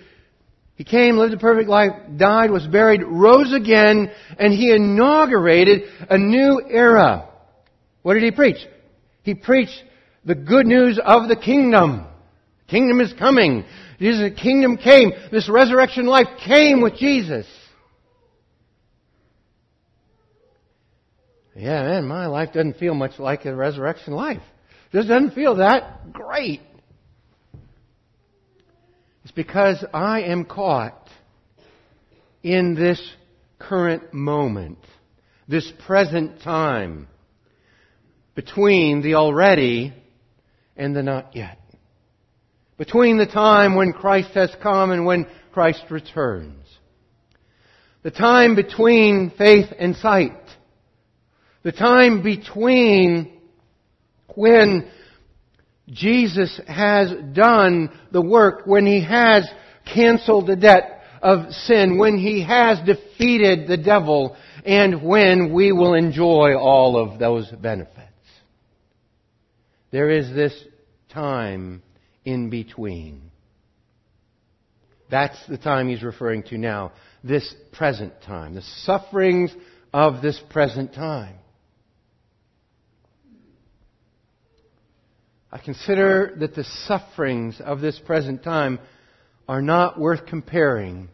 he 0.80 0.84
came, 0.84 1.18
lived 1.18 1.34
a 1.34 1.36
perfect 1.36 1.68
life, 1.68 1.90
died, 2.16 2.50
was 2.50 2.66
buried, 2.66 3.02
rose 3.02 3.52
again, 3.52 4.10
and 4.38 4.50
he 4.50 4.72
inaugurated 4.72 5.82
a 6.08 6.16
new 6.16 6.58
era. 6.70 7.28
What 8.00 8.14
did 8.14 8.22
he 8.22 8.30
preach? 8.30 8.56
He 9.22 9.34
preached 9.34 9.84
the 10.24 10.34
good 10.34 10.64
news 10.64 10.98
of 10.98 11.28
the 11.28 11.36
kingdom. 11.36 12.06
Kingdom 12.66 13.02
is 13.02 13.12
coming. 13.18 13.66
Jesus' 13.98 14.32
kingdom 14.40 14.78
came. 14.78 15.12
This 15.30 15.50
resurrection 15.50 16.06
life 16.06 16.28
came 16.46 16.80
with 16.80 16.96
Jesus. 16.96 17.46
Yeah, 21.54 21.82
man, 21.82 22.08
my 22.08 22.24
life 22.24 22.54
doesn't 22.54 22.78
feel 22.78 22.94
much 22.94 23.18
like 23.18 23.44
a 23.44 23.54
resurrection 23.54 24.14
life. 24.14 24.40
Just 24.92 25.08
doesn't 25.08 25.34
feel 25.34 25.56
that 25.56 26.10
great. 26.10 26.62
It's 29.30 29.36
because 29.36 29.84
I 29.94 30.22
am 30.22 30.44
caught 30.44 31.08
in 32.42 32.74
this 32.74 33.00
current 33.60 34.12
moment, 34.12 34.78
this 35.46 35.72
present 35.86 36.42
time 36.42 37.06
between 38.34 39.02
the 39.02 39.14
already 39.14 39.94
and 40.76 40.96
the 40.96 41.04
not 41.04 41.36
yet. 41.36 41.60
Between 42.76 43.18
the 43.18 43.26
time 43.26 43.76
when 43.76 43.92
Christ 43.92 44.30
has 44.30 44.50
come 44.60 44.90
and 44.90 45.06
when 45.06 45.28
Christ 45.52 45.84
returns. 45.90 46.66
The 48.02 48.10
time 48.10 48.56
between 48.56 49.30
faith 49.38 49.68
and 49.78 49.94
sight. 49.94 50.42
The 51.62 51.70
time 51.70 52.24
between 52.24 53.38
when 54.34 54.90
Jesus 55.90 56.60
has 56.66 57.12
done 57.32 57.90
the 58.12 58.22
work, 58.22 58.62
when 58.66 58.86
He 58.86 59.04
has 59.04 59.48
canceled 59.92 60.46
the 60.46 60.56
debt 60.56 61.02
of 61.22 61.52
sin, 61.52 61.98
when 61.98 62.16
He 62.16 62.42
has 62.44 62.78
defeated 62.86 63.68
the 63.68 63.76
devil, 63.76 64.36
and 64.64 65.02
when 65.02 65.52
we 65.52 65.72
will 65.72 65.94
enjoy 65.94 66.56
all 66.56 66.96
of 66.96 67.18
those 67.18 67.50
benefits. 67.50 68.06
There 69.90 70.10
is 70.10 70.32
this 70.32 70.52
time 71.08 71.82
in 72.24 72.50
between. 72.50 73.30
That's 75.10 75.38
the 75.48 75.58
time 75.58 75.88
he's 75.88 76.02
referring 76.02 76.44
to 76.44 76.58
now. 76.58 76.92
This 77.24 77.52
present 77.72 78.12
time. 78.22 78.54
The 78.54 78.62
sufferings 78.62 79.52
of 79.92 80.22
this 80.22 80.40
present 80.50 80.94
time. 80.94 81.34
I 85.52 85.58
consider 85.58 86.34
that 86.38 86.54
the 86.54 86.64
sufferings 86.86 87.60
of 87.60 87.80
this 87.80 87.98
present 87.98 88.44
time 88.44 88.78
are 89.48 89.62
not 89.62 89.98
worth 89.98 90.26
comparing 90.26 91.08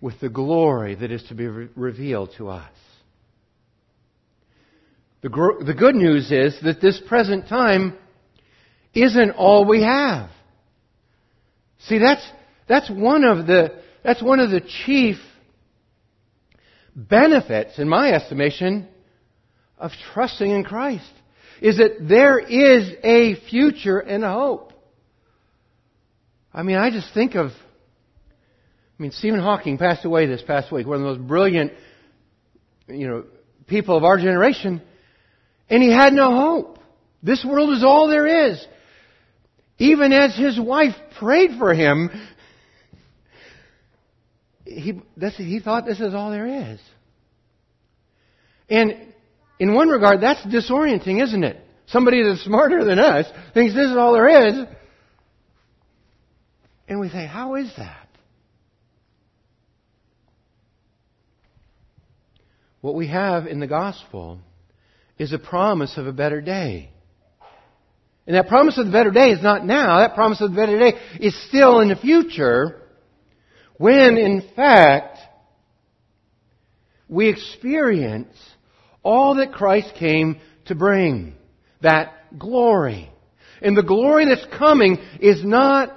with 0.00 0.20
the 0.20 0.28
glory 0.28 0.94
that 0.94 1.10
is 1.10 1.22
to 1.24 1.34
be 1.34 1.48
re- 1.48 1.68
revealed 1.74 2.30
to 2.38 2.48
us. 2.48 2.70
The, 5.22 5.28
the 5.66 5.74
good 5.74 5.96
news 5.96 6.30
is 6.30 6.56
that 6.62 6.80
this 6.80 7.00
present 7.08 7.48
time 7.48 7.98
isn't 8.94 9.32
all 9.32 9.66
we 9.66 9.82
have. 9.82 10.30
See, 11.80 11.98
that's, 11.98 12.26
that's 12.68 12.88
one 12.90 13.24
of 13.24 13.46
the, 13.46 13.74
that's 14.04 14.22
one 14.22 14.38
of 14.38 14.50
the 14.50 14.62
chief 14.86 15.16
benefits, 16.94 17.78
in 17.78 17.88
my 17.88 18.12
estimation, 18.12 18.88
of 19.76 19.90
trusting 20.12 20.50
in 20.50 20.62
Christ 20.62 21.10
is 21.60 21.76
that 21.76 22.08
there 22.08 22.38
is 22.38 22.92
a 23.04 23.34
future 23.48 23.98
and 23.98 24.24
a 24.24 24.32
hope. 24.32 24.72
I 26.52 26.62
mean, 26.62 26.76
I 26.76 26.90
just 26.90 27.12
think 27.14 27.34
of, 27.34 27.48
I 27.48 29.02
mean, 29.02 29.12
Stephen 29.12 29.40
Hawking 29.40 29.78
passed 29.78 30.04
away 30.04 30.26
this 30.26 30.42
past 30.42 30.72
week, 30.72 30.86
one 30.86 30.96
of 30.96 31.02
the 31.02 31.08
most 31.08 31.28
brilliant, 31.28 31.72
you 32.88 33.06
know, 33.06 33.24
people 33.66 33.96
of 33.96 34.04
our 34.04 34.16
generation, 34.16 34.82
and 35.68 35.82
he 35.82 35.92
had 35.92 36.12
no 36.12 36.34
hope. 36.34 36.78
This 37.22 37.44
world 37.44 37.70
is 37.76 37.84
all 37.84 38.08
there 38.08 38.48
is. 38.48 38.64
Even 39.78 40.12
as 40.12 40.36
his 40.36 40.58
wife 40.58 40.94
prayed 41.18 41.52
for 41.58 41.72
him, 41.72 42.10
he, 44.64 45.00
this, 45.16 45.36
he 45.36 45.60
thought 45.60 45.86
this 45.86 46.00
is 46.00 46.14
all 46.14 46.30
there 46.30 46.72
is. 46.72 46.80
And 48.68 49.12
in 49.60 49.74
one 49.74 49.90
regard, 49.90 50.22
that's 50.22 50.40
disorienting, 50.46 51.22
isn't 51.22 51.44
it? 51.44 51.58
Somebody 51.86 52.24
that's 52.24 52.42
smarter 52.42 52.82
than 52.82 52.98
us 52.98 53.26
thinks 53.52 53.74
this 53.74 53.90
is 53.90 53.96
all 53.96 54.14
there 54.14 54.48
is. 54.48 54.54
And 56.88 56.98
we 56.98 57.10
say, 57.10 57.26
how 57.26 57.56
is 57.56 57.70
that? 57.76 58.08
What 62.80 62.94
we 62.94 63.08
have 63.08 63.46
in 63.46 63.60
the 63.60 63.66
gospel 63.66 64.38
is 65.18 65.34
a 65.34 65.38
promise 65.38 65.98
of 65.98 66.06
a 66.06 66.12
better 66.12 66.40
day. 66.40 66.90
And 68.26 68.36
that 68.36 68.48
promise 68.48 68.78
of 68.78 68.86
the 68.86 68.92
better 68.92 69.10
day 69.10 69.30
is 69.30 69.42
not 69.42 69.66
now. 69.66 69.98
That 69.98 70.14
promise 70.14 70.40
of 70.40 70.50
the 70.50 70.56
better 70.56 70.78
day 70.78 70.94
is 71.20 71.36
still 71.48 71.80
in 71.80 71.88
the 71.88 71.96
future 71.96 72.80
when, 73.76 74.16
in 74.16 74.42
fact, 74.56 75.18
we 77.08 77.28
experience 77.28 78.36
all 79.02 79.36
that 79.36 79.52
Christ 79.52 79.92
came 79.98 80.40
to 80.66 80.74
bring. 80.74 81.34
That 81.82 82.38
glory. 82.38 83.10
And 83.62 83.76
the 83.76 83.82
glory 83.82 84.26
that's 84.26 84.46
coming 84.56 84.98
is 85.20 85.44
not 85.44 85.96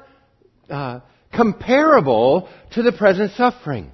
uh, 0.70 1.00
comparable 1.36 2.50
to 2.74 2.84
the 2.84 2.92
present 2.92 3.32
suffering. 3.36 3.92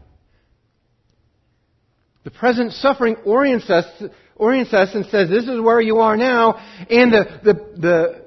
The 2.23 2.31
present 2.31 2.73
suffering 2.73 3.15
orients 3.25 3.69
us, 3.69 3.85
orients 4.35 4.73
us 4.73 4.93
and 4.93 5.05
says, 5.05 5.29
this 5.29 5.45
is 5.45 5.59
where 5.61 5.81
you 5.81 5.97
are 5.97 6.17
now, 6.17 6.55
and 6.89 7.11
the, 7.11 7.39
the, 7.43 7.53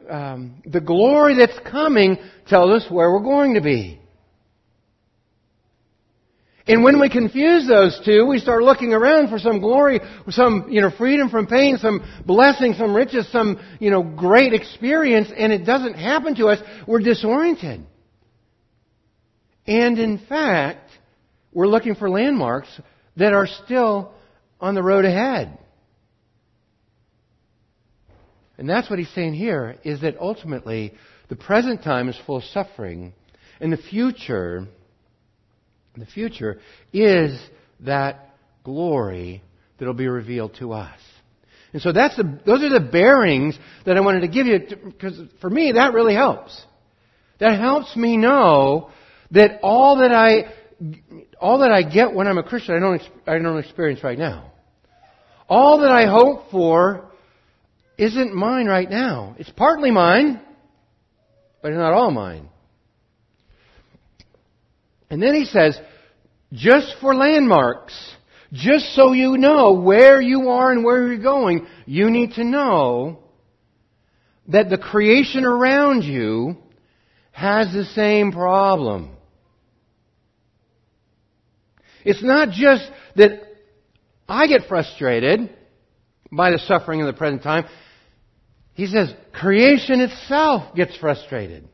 the, 0.08 0.14
um, 0.14 0.62
the 0.64 0.80
glory 0.80 1.36
that's 1.36 1.58
coming 1.70 2.16
tells 2.48 2.82
us 2.82 2.90
where 2.90 3.12
we're 3.12 3.22
going 3.22 3.54
to 3.54 3.60
be. 3.60 4.01
And 6.66 6.84
when 6.84 7.00
we 7.00 7.08
confuse 7.08 7.66
those 7.66 8.00
two, 8.04 8.24
we 8.26 8.38
start 8.38 8.62
looking 8.62 8.92
around 8.92 9.28
for 9.28 9.38
some 9.38 9.60
glory, 9.60 10.00
some, 10.28 10.68
you 10.70 10.80
know, 10.80 10.90
freedom 10.96 11.28
from 11.28 11.46
pain, 11.46 11.76
some 11.78 12.04
blessing, 12.24 12.74
some 12.74 12.94
riches, 12.94 13.30
some, 13.32 13.58
you 13.80 13.90
know, 13.90 14.02
great 14.02 14.52
experience, 14.52 15.28
and 15.36 15.52
it 15.52 15.64
doesn't 15.64 15.94
happen 15.94 16.36
to 16.36 16.46
us. 16.46 16.60
We're 16.86 17.00
disoriented. 17.00 17.84
And 19.66 19.98
in 19.98 20.18
fact, 20.28 20.88
we're 21.52 21.66
looking 21.66 21.96
for 21.96 22.08
landmarks 22.08 22.68
that 23.16 23.32
are 23.32 23.48
still 23.64 24.12
on 24.60 24.74
the 24.74 24.82
road 24.82 25.04
ahead. 25.04 25.58
And 28.56 28.68
that's 28.68 28.88
what 28.88 29.00
he's 29.00 29.12
saying 29.14 29.34
here, 29.34 29.76
is 29.82 30.02
that 30.02 30.16
ultimately, 30.20 30.94
the 31.28 31.34
present 31.34 31.82
time 31.82 32.08
is 32.08 32.16
full 32.24 32.36
of 32.36 32.44
suffering, 32.44 33.14
and 33.60 33.72
the 33.72 33.76
future 33.76 34.68
the 35.94 36.06
future 36.06 36.60
is 36.92 37.38
that 37.80 38.34
glory 38.64 39.42
that 39.78 39.86
will 39.86 39.94
be 39.94 40.08
revealed 40.08 40.54
to 40.60 40.72
us. 40.72 40.98
And 41.72 41.80
so 41.80 41.92
that's 41.92 42.16
the, 42.16 42.40
those 42.44 42.62
are 42.62 42.68
the 42.68 42.80
bearings 42.80 43.58
that 43.86 43.96
I 43.96 44.00
wanted 44.00 44.20
to 44.20 44.28
give 44.28 44.46
you, 44.46 44.60
because 44.84 45.20
for 45.40 45.48
me 45.48 45.72
that 45.72 45.94
really 45.94 46.14
helps. 46.14 46.60
That 47.40 47.58
helps 47.58 47.96
me 47.96 48.16
know 48.16 48.90
that 49.32 49.60
all 49.62 49.98
that 49.98 50.12
I, 50.12 50.52
all 51.40 51.58
that 51.60 51.72
I 51.72 51.82
get 51.82 52.12
when 52.12 52.26
I'm 52.26 52.38
a 52.38 52.42
Christian, 52.42 52.76
I 52.76 52.78
don't, 52.78 53.02
I 53.26 53.38
don't 53.38 53.58
experience 53.58 54.04
right 54.04 54.18
now. 54.18 54.52
All 55.48 55.80
that 55.80 55.90
I 55.90 56.06
hope 56.06 56.50
for 56.50 57.10
isn't 57.98 58.34
mine 58.34 58.66
right 58.66 58.88
now. 58.88 59.34
It's 59.38 59.50
partly 59.50 59.90
mine, 59.90 60.40
but 61.62 61.72
it's 61.72 61.78
not 61.78 61.92
all 61.92 62.10
mine. 62.10 62.48
And 65.12 65.22
then 65.22 65.34
he 65.34 65.44
says, 65.44 65.78
just 66.54 66.94
for 67.02 67.14
landmarks, 67.14 67.92
just 68.50 68.94
so 68.94 69.12
you 69.12 69.36
know 69.36 69.74
where 69.74 70.22
you 70.22 70.48
are 70.48 70.72
and 70.72 70.82
where 70.82 71.06
you're 71.06 71.22
going, 71.22 71.66
you 71.84 72.08
need 72.08 72.32
to 72.36 72.44
know 72.44 73.18
that 74.48 74.70
the 74.70 74.78
creation 74.78 75.44
around 75.44 76.00
you 76.00 76.56
has 77.30 77.74
the 77.74 77.84
same 77.94 78.32
problem. 78.32 79.10
It's 82.06 82.22
not 82.22 82.48
just 82.48 82.90
that 83.16 83.32
I 84.26 84.46
get 84.46 84.62
frustrated 84.66 85.54
by 86.32 86.52
the 86.52 86.58
suffering 86.58 87.02
of 87.02 87.06
the 87.06 87.12
present 87.12 87.42
time. 87.42 87.66
He 88.72 88.86
says 88.86 89.12
creation 89.30 90.00
itself 90.00 90.74
gets 90.74 90.96
frustrated. 90.96 91.68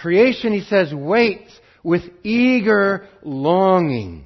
Creation, 0.00 0.52
he 0.52 0.62
says, 0.62 0.92
waits 0.92 1.52
with 1.82 2.02
eager 2.22 3.06
longing 3.22 4.24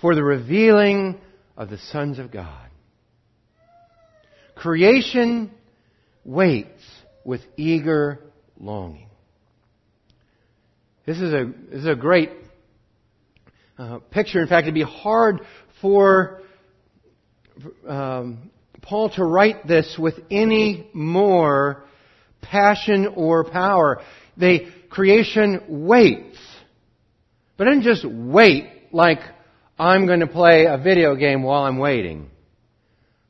for 0.00 0.14
the 0.14 0.22
revealing 0.22 1.18
of 1.56 1.70
the 1.70 1.78
sons 1.78 2.18
of 2.18 2.30
God. 2.30 2.68
Creation 4.54 5.50
waits 6.24 6.82
with 7.24 7.40
eager 7.56 8.20
longing. 8.58 9.08
This 11.06 11.18
is 11.18 11.32
a, 11.32 11.52
this 11.70 11.80
is 11.80 11.86
a 11.86 11.94
great 11.94 12.30
uh, 13.78 13.98
picture. 14.10 14.40
In 14.42 14.48
fact, 14.48 14.64
it'd 14.64 14.74
be 14.74 14.82
hard 14.82 15.40
for 15.80 16.42
um, 17.86 18.50
Paul 18.82 19.10
to 19.10 19.24
write 19.24 19.66
this 19.66 19.96
with 19.98 20.14
any 20.30 20.90
more 20.92 21.84
passion 22.42 23.14
or 23.16 23.44
power. 23.44 24.00
They, 24.38 24.68
creation 24.88 25.62
waits. 25.68 26.38
But 27.56 27.66
it 27.66 27.70
doesn't 27.70 27.82
just 27.82 28.04
wait 28.04 28.70
like 28.92 29.18
I'm 29.78 30.06
going 30.06 30.20
to 30.20 30.26
play 30.26 30.66
a 30.66 30.78
video 30.78 31.16
game 31.16 31.42
while 31.42 31.64
I'm 31.64 31.78
waiting. 31.78 32.30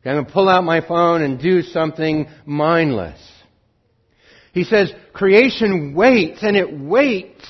I'm 0.05 0.15
going 0.15 0.25
to 0.25 0.33
pull 0.33 0.49
out 0.49 0.65
my 0.65 0.87
phone 0.87 1.23
and 1.23 1.39
do 1.39 1.61
something 1.63 2.29
mindless. 2.47 3.21
He 4.53 4.65
says 4.65 4.91
creation 5.13 5.95
waits 5.95 6.39
and 6.43 6.57
it 6.57 6.73
waits 6.73 7.45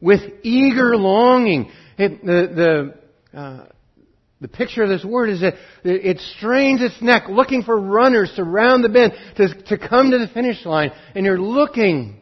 with 0.00 0.20
eager 0.42 0.96
longing. 0.96 1.70
It, 1.96 2.24
the, 2.24 2.94
the, 3.32 3.38
uh, 3.38 3.66
the 4.40 4.48
picture 4.48 4.82
of 4.82 4.88
this 4.90 5.04
word 5.04 5.30
is 5.30 5.40
that 5.40 5.54
it 5.84 6.18
strains 6.36 6.82
its 6.82 7.00
neck 7.00 7.24
looking 7.28 7.62
for 7.62 7.78
runners 7.78 8.32
to 8.36 8.44
round 8.44 8.84
the 8.84 8.88
bend, 8.88 9.14
to, 9.36 9.62
to 9.64 9.78
come 9.78 10.10
to 10.10 10.18
the 10.18 10.28
finish 10.28 10.64
line. 10.66 10.92
And 11.14 11.24
you're 11.24 11.40
looking 11.40 12.19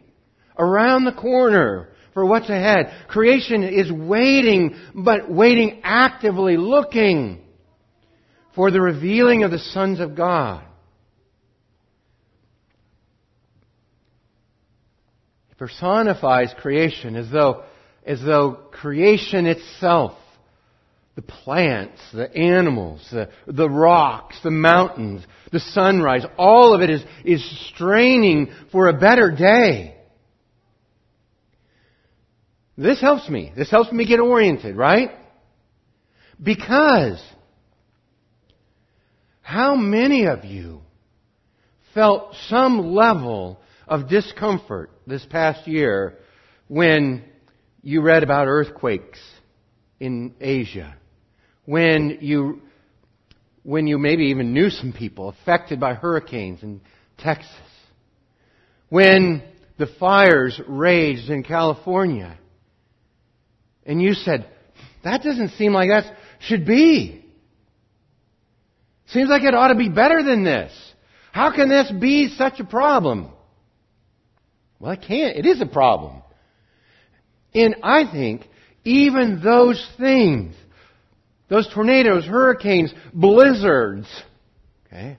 around 0.58 1.04
the 1.04 1.12
corner 1.12 1.88
for 2.14 2.26
what's 2.26 2.48
ahead. 2.48 2.92
Creation 3.08 3.62
is 3.62 3.92
waiting, 3.92 4.74
but 4.94 5.30
waiting 5.30 5.80
actively, 5.84 6.56
looking 6.56 7.40
for 8.54 8.70
the 8.70 8.80
revealing 8.80 9.44
of 9.44 9.50
the 9.50 9.58
sons 9.58 10.00
of 10.00 10.16
God. 10.16 10.64
He 15.48 15.54
personifies 15.54 16.52
creation 16.58 17.14
as 17.14 17.30
though, 17.30 17.62
as 18.04 18.20
though 18.20 18.52
creation 18.72 19.46
itself 19.46 20.18
the 21.14 21.22
plants, 21.22 22.00
the 22.12 22.32
animals, 22.36 23.04
the, 23.10 23.28
the 23.48 23.68
rocks, 23.68 24.38
the 24.44 24.52
mountains, 24.52 25.24
the 25.50 25.58
sunrise, 25.58 26.24
all 26.36 26.74
of 26.74 26.80
it 26.80 26.90
is, 26.90 27.02
is 27.24 27.68
straining 27.74 28.52
for 28.70 28.88
a 28.88 28.92
better 28.92 29.32
day. 29.32 29.97
This 32.78 33.00
helps 33.00 33.28
me. 33.28 33.52
This 33.54 33.70
helps 33.70 33.92
me 33.92 34.06
get 34.06 34.20
oriented, 34.20 34.76
right? 34.76 35.10
Because 36.42 37.20
how 39.42 39.74
many 39.74 40.26
of 40.26 40.46
you 40.46 40.80
felt 41.92 42.34
some 42.48 42.94
level 42.94 43.60
of 43.86 44.08
discomfort 44.08 44.90
this 45.06 45.26
past 45.26 45.68
year 45.68 46.18
when 46.68 47.24
you 47.82 48.00
read 48.00 48.22
about 48.22 48.46
earthquakes 48.46 49.18
in 50.00 50.34
Asia? 50.40 50.94
when 51.68 52.16
you 52.22 52.62
when 53.62 53.86
you 53.86 53.98
maybe 53.98 54.28
even 54.28 54.54
knew 54.54 54.70
some 54.70 54.90
people 54.90 55.28
affected 55.28 55.78
by 55.78 55.92
hurricanes 55.92 56.62
in 56.62 56.80
Texas, 57.18 57.50
when 58.88 59.42
the 59.76 59.86
fires 60.00 60.58
raged 60.66 61.28
in 61.28 61.42
California, 61.42 62.38
and 63.88 64.00
you 64.00 64.14
said, 64.14 64.46
that 65.02 65.22
doesn't 65.24 65.50
seem 65.50 65.72
like 65.72 65.88
that 65.88 66.16
should 66.38 66.64
be. 66.64 67.24
Seems 69.06 69.28
like 69.28 69.42
it 69.42 69.54
ought 69.54 69.68
to 69.68 69.74
be 69.74 69.88
better 69.88 70.22
than 70.22 70.44
this. 70.44 70.72
How 71.32 71.52
can 71.52 71.68
this 71.68 71.90
be 71.90 72.28
such 72.28 72.60
a 72.60 72.64
problem? 72.64 73.32
Well, 74.78 74.92
it 74.92 75.02
can't. 75.06 75.36
It 75.36 75.46
is 75.46 75.60
a 75.60 75.66
problem. 75.66 76.22
And 77.52 77.76
I 77.82 78.08
think 78.10 78.46
even 78.84 79.40
those 79.42 79.84
things 79.98 80.54
those 81.48 81.68
tornadoes, 81.72 82.26
hurricanes, 82.26 82.92
blizzards, 83.12 84.06
okay, 84.86 85.16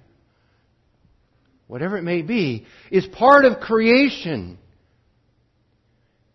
whatever 1.67 1.97
it 1.97 2.03
may 2.03 2.21
be, 2.21 2.65
is 2.91 3.05
part 3.07 3.45
of 3.45 3.59
creation. 3.59 4.59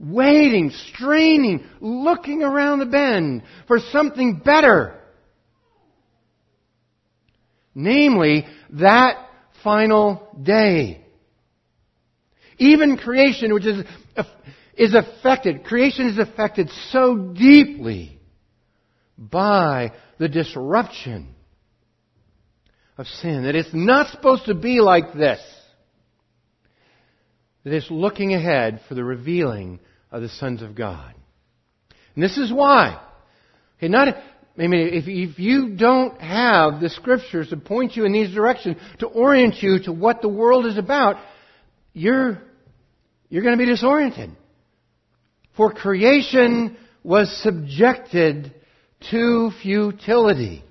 Waiting, 0.04 0.70
straining, 0.92 1.64
looking 1.80 2.42
around 2.42 2.80
the 2.80 2.86
bend 2.86 3.42
for 3.66 3.78
something 3.78 4.42
better. 4.44 5.00
Namely, 7.74 8.44
that 8.70 9.16
final 9.62 10.28
day. 10.40 11.06
Even 12.58 12.98
creation, 12.98 13.54
which 13.54 13.64
is, 13.64 13.84
is 14.76 14.94
affected, 14.94 15.64
creation 15.64 16.08
is 16.08 16.18
affected 16.18 16.68
so 16.90 17.16
deeply 17.16 18.20
by 19.16 19.92
the 20.18 20.28
disruption 20.28 21.34
of 22.98 23.06
sin. 23.06 23.44
That 23.44 23.56
it's 23.56 23.72
not 23.72 24.10
supposed 24.10 24.46
to 24.46 24.54
be 24.54 24.80
like 24.80 25.14
this. 25.14 25.40
That 27.64 27.72
it's 27.72 27.90
looking 27.90 28.34
ahead 28.34 28.82
for 28.86 28.94
the 28.94 29.02
revealing 29.02 29.80
of 30.14 30.22
the 30.22 30.28
sons 30.28 30.62
of 30.62 30.76
God. 30.76 31.12
And 32.14 32.22
this 32.22 32.38
is 32.38 32.52
why. 32.52 33.02
Okay, 33.78 33.88
not, 33.88 34.16
I 34.56 34.68
mean, 34.68 34.90
if, 34.92 35.08
if 35.08 35.40
you 35.40 35.74
don't 35.74 36.20
have 36.20 36.80
the 36.80 36.88
scriptures 36.88 37.48
to 37.48 37.56
point 37.56 37.96
you 37.96 38.04
in 38.04 38.12
these 38.12 38.32
directions, 38.32 38.76
to 39.00 39.08
orient 39.08 39.60
you 39.60 39.80
to 39.80 39.92
what 39.92 40.22
the 40.22 40.28
world 40.28 40.66
is 40.66 40.78
about, 40.78 41.16
you're, 41.92 42.40
you're 43.28 43.42
going 43.42 43.58
to 43.58 43.64
be 43.64 43.68
disoriented. 43.68 44.30
For 45.56 45.72
creation 45.72 46.76
was 47.02 47.36
subjected 47.42 48.54
to 49.10 49.50
futility. 49.62 50.62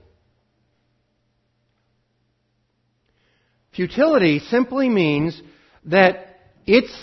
Futility 3.75 4.39
simply 4.39 4.87
means 4.87 5.41
that 5.83 6.39
it's, 6.65 6.95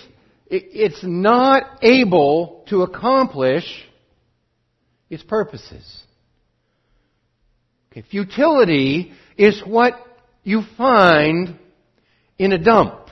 it's 0.50 1.00
not 1.02 1.78
able 1.82 2.64
to 2.68 2.82
accomplish 2.82 3.64
its 5.08 5.22
purposes. 5.22 6.02
Okay, 7.90 8.04
futility 8.08 9.12
is 9.36 9.62
what 9.64 9.94
you 10.42 10.62
find 10.76 11.58
in 12.38 12.52
a 12.52 12.58
dump. 12.58 13.10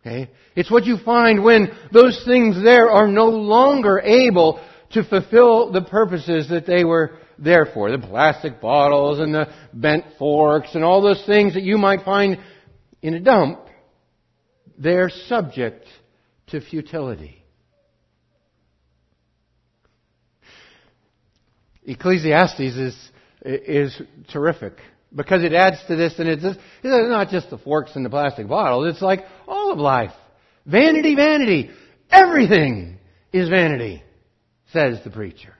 Okay? 0.00 0.30
It's 0.56 0.70
what 0.70 0.86
you 0.86 0.96
find 1.04 1.42
when 1.42 1.68
those 1.92 2.22
things 2.24 2.62
there 2.62 2.90
are 2.90 3.08
no 3.08 3.26
longer 3.26 4.00
able 4.00 4.60
to 4.92 5.04
fulfill 5.04 5.70
the 5.70 5.82
purposes 5.82 6.48
that 6.48 6.66
they 6.66 6.84
were 6.84 7.18
there 7.38 7.66
for. 7.66 7.90
The 7.90 7.98
plastic 7.98 8.60
bottles 8.60 9.18
and 9.18 9.34
the 9.34 9.52
bent 9.72 10.04
forks 10.18 10.74
and 10.74 10.82
all 10.82 11.02
those 11.02 11.22
things 11.26 11.54
that 11.54 11.62
you 11.62 11.78
might 11.78 12.04
find 12.04 12.38
in 13.02 13.14
a 13.14 13.20
dump, 13.20 13.60
they're 14.78 15.10
subject 15.10 15.84
to 16.50 16.60
futility. 16.60 17.44
Ecclesiastes 21.84 22.60
is, 22.60 23.10
is 23.42 24.02
terrific 24.30 24.74
because 25.14 25.42
it 25.42 25.54
adds 25.54 25.78
to 25.88 25.96
this 25.96 26.18
and 26.18 26.28
it's, 26.28 26.42
just, 26.42 26.58
it's 26.82 27.08
not 27.08 27.30
just 27.30 27.48
the 27.50 27.58
forks 27.58 27.96
and 27.96 28.04
the 28.04 28.10
plastic 28.10 28.46
bottles, 28.46 28.92
it's 28.92 29.02
like 29.02 29.24
all 29.46 29.72
of 29.72 29.78
life. 29.78 30.12
Vanity, 30.66 31.14
vanity. 31.14 31.70
Everything 32.10 32.98
is 33.32 33.48
vanity, 33.48 34.02
says 34.72 34.98
the 35.02 35.10
preacher. 35.10 35.54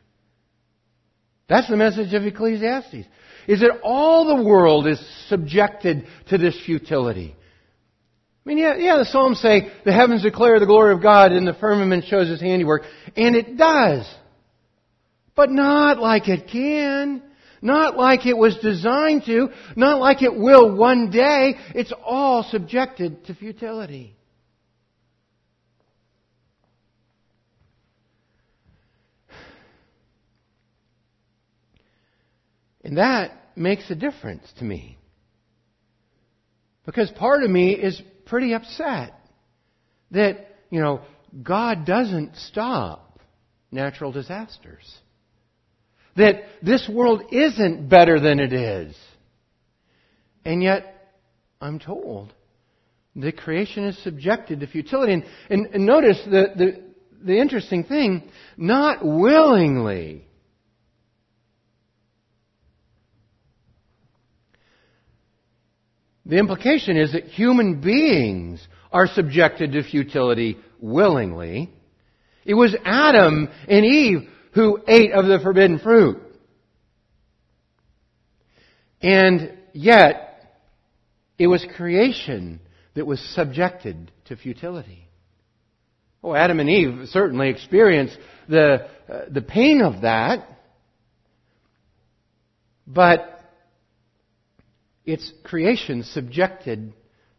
That's 1.48 1.68
the 1.68 1.76
message 1.76 2.12
of 2.12 2.24
Ecclesiastes. 2.24 3.06
Is 3.46 3.60
that 3.60 3.80
all 3.82 4.36
the 4.36 4.42
world 4.42 4.86
is 4.86 5.00
subjected 5.28 6.06
to 6.28 6.36
this 6.36 6.58
futility. 6.66 7.34
I 8.48 8.50
mean, 8.50 8.58
yeah, 8.64 8.76
yeah, 8.78 8.96
the 8.96 9.04
Psalms 9.04 9.40
say 9.40 9.70
the 9.84 9.92
heavens 9.92 10.22
declare 10.22 10.58
the 10.58 10.64
glory 10.64 10.94
of 10.94 11.02
God 11.02 11.32
and 11.32 11.46
the 11.46 11.52
firmament 11.52 12.06
shows 12.06 12.30
his 12.30 12.40
handiwork. 12.40 12.80
And 13.14 13.36
it 13.36 13.58
does. 13.58 14.10
But 15.34 15.50
not 15.50 15.98
like 15.98 16.30
it 16.30 16.48
can. 16.50 17.22
Not 17.60 17.98
like 17.98 18.24
it 18.24 18.38
was 18.38 18.56
designed 18.56 19.26
to. 19.26 19.50
Not 19.76 20.00
like 20.00 20.22
it 20.22 20.34
will 20.34 20.74
one 20.74 21.10
day. 21.10 21.56
It's 21.74 21.92
all 22.02 22.42
subjected 22.42 23.26
to 23.26 23.34
futility. 23.34 24.16
And 32.82 32.96
that 32.96 33.32
makes 33.54 33.90
a 33.90 33.94
difference 33.94 34.50
to 34.56 34.64
me. 34.64 34.96
Because 36.86 37.10
part 37.10 37.42
of 37.42 37.50
me 37.50 37.74
is 37.74 38.00
pretty 38.28 38.52
upset 38.52 39.14
that, 40.10 40.46
you 40.70 40.80
know, 40.80 41.00
God 41.42 41.84
doesn't 41.84 42.36
stop 42.36 43.20
natural 43.70 44.12
disasters. 44.12 44.84
That 46.16 46.42
this 46.62 46.88
world 46.92 47.22
isn't 47.32 47.88
better 47.88 48.18
than 48.18 48.40
it 48.40 48.52
is. 48.52 48.96
And 50.44 50.62
yet, 50.62 51.12
I'm 51.60 51.78
told 51.78 52.32
that 53.16 53.36
creation 53.36 53.84
is 53.84 54.02
subjected 54.02 54.60
to 54.60 54.66
futility. 54.66 55.12
And, 55.12 55.24
and, 55.50 55.66
and 55.74 55.86
notice 55.86 56.20
the, 56.24 56.46
the, 56.56 56.82
the 57.22 57.38
interesting 57.38 57.84
thing, 57.84 58.30
not 58.56 59.04
willingly 59.04 60.27
The 66.28 66.36
implication 66.36 66.98
is 66.98 67.12
that 67.12 67.24
human 67.24 67.80
beings 67.80 68.66
are 68.92 69.06
subjected 69.06 69.72
to 69.72 69.82
futility 69.82 70.58
willingly. 70.78 71.72
It 72.44 72.54
was 72.54 72.76
Adam 72.84 73.48
and 73.66 73.84
Eve 73.84 74.28
who 74.52 74.78
ate 74.86 75.12
of 75.12 75.26
the 75.26 75.38
forbidden 75.42 75.78
fruit. 75.78 76.20
And 79.00 79.56
yet, 79.72 80.58
it 81.38 81.46
was 81.46 81.64
creation 81.76 82.60
that 82.94 83.06
was 83.06 83.20
subjected 83.34 84.10
to 84.26 84.36
futility. 84.36 85.08
Oh, 86.22 86.34
Adam 86.34 86.60
and 86.60 86.68
Eve 86.68 87.08
certainly 87.08 87.48
experienced 87.48 88.18
the, 88.48 88.88
uh, 89.08 89.20
the 89.30 89.40
pain 89.40 89.80
of 89.80 90.02
that. 90.02 90.46
But 92.86 93.37
its 95.08 95.32
creation 95.42 96.02
subjected 96.02 96.92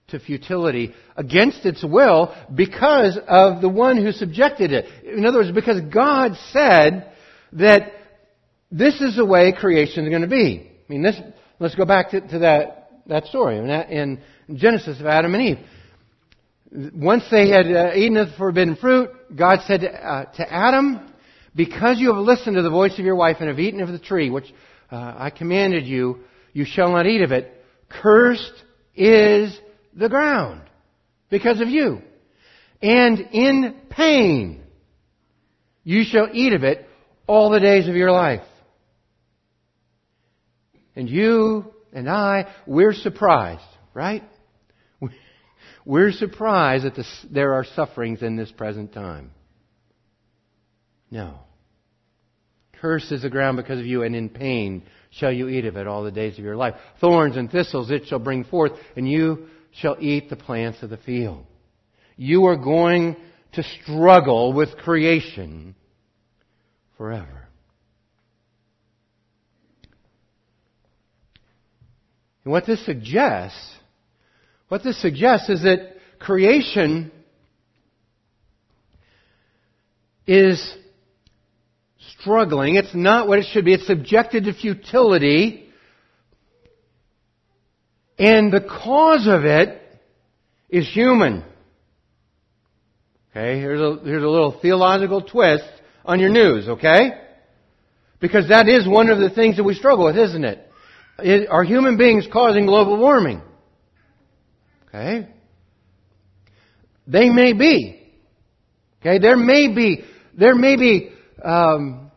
to 0.08 0.20
futility 0.20 0.96
against 1.16 1.68
its 1.68 1.84
will 1.84 2.36
because 2.54 3.16
of 3.28 3.62
the 3.62 3.70
one 3.70 3.96
who 4.04 4.12
subjected 4.12 4.72
it. 4.74 4.86
In 5.06 5.24
other 5.24 5.38
words, 5.38 5.52
because 5.52 5.80
God 5.82 6.36
said 6.52 7.12
that 7.54 7.94
this 8.72 9.00
is 9.02 9.16
the 9.16 9.26
way 9.26 9.54
creation 9.54 10.06
is 10.06 10.10
going 10.10 10.24
to 10.24 10.28
be. 10.28 10.68
I 10.68 10.92
mean, 10.92 11.04
this, 11.04 11.16
let's 11.60 11.76
go 11.76 11.86
back 11.86 12.10
to, 12.10 12.22
to 12.22 12.40
that, 12.40 12.90
that 13.06 13.28
story 13.28 13.60
in 13.60 14.20
Genesis 14.52 15.00
of 15.00 15.06
Adam 15.06 15.36
and 15.36 15.44
Eve. 15.44 15.60
Once 16.96 17.24
they 17.30 17.50
had 17.50 17.68
uh, 17.68 17.94
eaten 17.96 18.18
of 18.18 18.30
the 18.30 18.36
forbidden 18.36 18.78
fruit, 18.78 19.12
God 19.36 19.60
said 19.68 19.82
to, 19.82 19.92
uh, 19.92 20.26
to, 20.34 20.52
Adam, 20.52 21.14
because 21.56 22.00
you 22.00 22.14
have 22.14 22.24
listened 22.24 22.56
to 22.56 22.64
the 22.64 22.70
voice 22.72 22.98
of 22.98 23.06
your 23.06 23.16
wife 23.16 23.38
and 23.40 23.48
have 23.48 23.60
eaten 23.60 23.82
of 23.82 23.90
the 23.90 24.00
tree, 24.00 24.32
which 24.32 24.52
uh, 24.92 25.14
I 25.18 25.30
commanded 25.30 25.86
you, 25.86 26.22
you 26.54 26.66
shall 26.66 26.92
not 26.92 27.06
eat 27.06 27.22
of 27.22 27.32
it. 27.32 27.59
Cursed 27.90 28.64
is 28.96 29.58
the 29.94 30.10
ground 30.10 30.62
because 31.30 31.62
of 31.62 31.70
you. 31.70 32.02
And 32.82 33.20
in 33.32 33.76
pain 33.90 34.64
you 35.84 36.04
shall 36.04 36.30
eat 36.32 36.54
of 36.54 36.64
it 36.64 36.88
all 37.28 37.50
the 37.50 37.60
days 37.60 37.88
of 37.88 37.96
your 37.96 38.12
life. 38.12 38.46
And 40.96 41.10
you 41.10 41.74
and 41.94 42.10
I, 42.10 42.48
we're 42.68 42.94
surprised, 42.94 43.62
right? 43.94 44.24
We're 45.86 46.12
surprised 46.12 46.86
that 46.86 46.96
this, 46.96 47.26
there 47.32 47.54
are 47.54 47.64
sufferings 47.64 48.22
in 48.22 48.36
this 48.36 48.52
present 48.52 48.94
time. 48.94 49.32
No. 51.10 51.40
Cursed 52.74 53.12
is 53.12 53.24
the 53.24 53.30
ground 53.30 53.58
because 53.58 53.80
of 53.80 53.86
you, 53.86 54.04
and 54.04 54.16
in 54.16 54.30
pain 54.30 54.84
shall 55.12 55.32
you 55.32 55.48
eat 55.50 55.66
of 55.66 55.78
it 55.78 55.88
all 55.88 56.04
the 56.04 56.12
days 56.12 56.38
of 56.38 56.44
your 56.44 56.56
life. 56.56 56.76
Thorns 57.02 57.38
and 57.38 57.52
thistles 57.52 57.92
it 57.92 58.08
shall 58.08 58.20
bring 58.20 58.44
forth, 58.44 58.74
and 58.96 59.10
you 59.10 59.48
shall 59.72 59.98
eat 60.00 60.30
the 60.30 60.36
plants 60.36 60.84
of 60.84 60.90
the 60.90 60.98
field. 60.98 61.46
You 62.16 62.46
are 62.46 62.58
going 62.58 63.16
to 63.54 63.64
struggle 63.82 64.54
with 64.54 64.78
creation 64.78 65.76
forever. 66.98 67.48
And 72.44 72.52
what 72.52 72.66
this 72.66 72.84
suggests, 72.86 73.76
what 74.68 74.84
this 74.84 75.02
suggests 75.02 75.50
is 75.50 75.64
that 75.64 75.96
creation 76.20 77.12
is 80.28 80.76
struggling. 82.20 82.76
It's 82.76 82.94
not 82.94 83.28
what 83.28 83.40
it 83.40 83.46
should 83.52 83.66
be. 83.66 83.74
It's 83.74 83.88
subjected 83.88 84.46
to 84.46 84.54
futility. 84.54 85.70
And 88.18 88.52
the 88.52 88.62
cause 88.62 89.28
of 89.28 89.46
it 89.46 89.82
is 90.70 90.88
human. 90.92 91.44
Okay, 93.32 93.60
here's 93.60 93.80
a, 93.80 94.00
here's 94.04 94.24
a 94.24 94.28
little 94.28 94.60
theological 94.62 95.22
twist 95.22 95.64
on 96.04 96.20
your 96.20 96.30
news, 96.30 96.68
okay? 96.68 97.12
Because 98.20 98.50
that 98.50 98.68
is 98.68 98.88
one 98.88 99.10
of 99.10 99.20
the 99.20 99.30
things 99.30 99.58
that 99.58 99.64
we 99.64 99.74
struggle 99.74 100.06
with, 100.06 100.18
isn't 100.18 100.44
it? 100.44 100.68
it 101.20 101.48
are 101.50 101.64
human 101.64 101.98
beings 101.98 102.28
causing 102.32 102.66
global 102.66 102.98
warming? 102.98 103.42
Okay? 104.88 105.28
They 107.08 107.30
may 107.30 107.54
be. 107.54 107.96
Okay, 109.02 109.20
there 109.20 109.38
may 109.38 109.74
be, 109.74 110.04
there 110.38 110.56
may 110.56 110.76
be 110.76 111.12
um, 111.44 112.09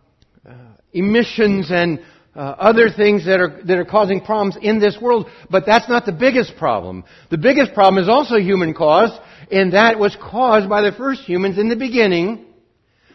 emissions 0.92 1.70
and 1.70 2.00
uh, 2.34 2.38
other 2.38 2.88
things 2.88 3.26
that 3.26 3.40
are, 3.40 3.60
that 3.64 3.78
are 3.78 3.84
causing 3.84 4.20
problems 4.20 4.56
in 4.60 4.78
this 4.78 4.96
world, 5.00 5.26
but 5.50 5.64
that's 5.66 5.88
not 5.88 6.06
the 6.06 6.12
biggest 6.12 6.56
problem. 6.56 7.04
The 7.30 7.38
biggest 7.38 7.74
problem 7.74 8.02
is 8.02 8.08
also 8.08 8.36
human 8.36 8.72
caused, 8.72 9.14
and 9.50 9.74
that 9.74 9.98
was 9.98 10.16
caused 10.20 10.68
by 10.68 10.80
the 10.82 10.92
first 10.92 11.22
humans 11.22 11.58
in 11.58 11.68
the 11.68 11.76
beginning 11.76 12.46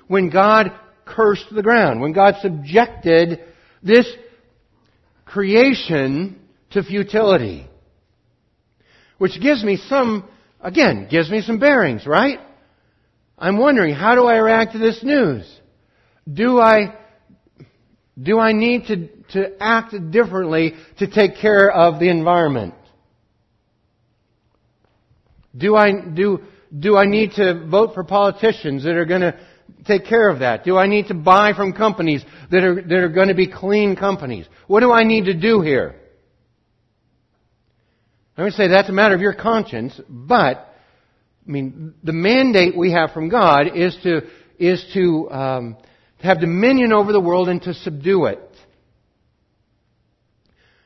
when 0.08 0.30
God 0.30 0.72
cursed 1.06 1.48
the 1.52 1.64
ground, 1.64 2.00
when 2.00 2.14
God 2.14 2.36
subjected 2.42 3.40
this 3.82 4.08
creation 5.26 6.40
to 6.72 6.84
futility. 6.84 7.68
Which 9.18 9.42
gives 9.42 9.64
me 9.64 9.78
some, 9.78 10.30
again, 10.62 11.08
gives 11.10 11.30
me 11.30 11.42
some 11.42 11.58
bearings, 11.60 12.06
right? 12.06 12.40
I'm 13.38 13.58
wondering, 13.58 13.96
how 13.96 14.16
do 14.16 14.26
I 14.26 14.38
react 14.38 14.74
to 14.74 14.78
this 14.78 15.04
news? 15.04 15.52
Do 16.32 16.60
I 16.60 16.96
Do 18.22 18.40
I 18.40 18.52
need 18.52 18.88
to, 18.88 19.08
to 19.34 19.62
act 19.62 19.94
differently 20.12 20.74
to 21.00 21.08
take 21.08 21.38
care 21.38 21.70
of 21.70 22.00
the 22.00 22.10
environment? 22.10 22.74
Do 25.56 25.76
I, 25.76 25.92
do, 25.92 26.40
do 26.78 26.98
I 26.98 27.06
need 27.06 27.34
to 27.34 27.66
vote 27.68 27.94
for 27.94 28.04
politicians 28.04 28.84
that 28.84 28.96
are 28.96 29.06
going 29.06 29.22
to 29.22 29.40
take 29.86 30.06
care 30.06 30.30
of 30.30 30.40
that? 30.40 30.64
Do 30.64 30.78
I 30.78 30.88
need 30.88 31.08
to 31.08 31.14
buy 31.14 31.54
from 31.54 31.74
companies 31.74 32.24
that 32.52 32.64
are, 32.64 32.76
that 32.82 32.98
are 32.98 33.10
going 33.10 33.30
to 33.30 33.36
be 33.36 33.52
clean 33.52 33.96
companies? 33.96 34.48
What 34.68 34.82
do 34.82 34.92
I 34.92 35.04
need 35.04 35.26
to 35.26 35.34
do 35.34 35.62
here? 35.62 35.96
Going 38.36 38.52
to 38.52 38.56
say 38.56 38.68
that's 38.68 38.90
a 38.90 38.94
matter 38.94 39.16
of 39.16 39.22
your 39.22 39.34
conscience, 39.34 40.00
but, 40.08 40.58
I 40.58 41.52
mean, 41.52 41.96
the 42.04 42.14
mandate 42.14 42.78
we 42.78 42.92
have 42.92 43.12
from 43.12 43.30
God 43.30 43.76
is 43.76 43.98
to, 44.04 44.22
is 44.60 44.86
to, 44.94 45.32
um, 45.32 45.78
to 46.20 46.28
have 46.28 46.40
dominion 46.40 46.94
over 46.94 47.12
the 47.12 47.20
world 47.20 47.50
and 47.50 47.62
to 47.64 47.74
subdue 47.74 48.26
it. 48.26 48.40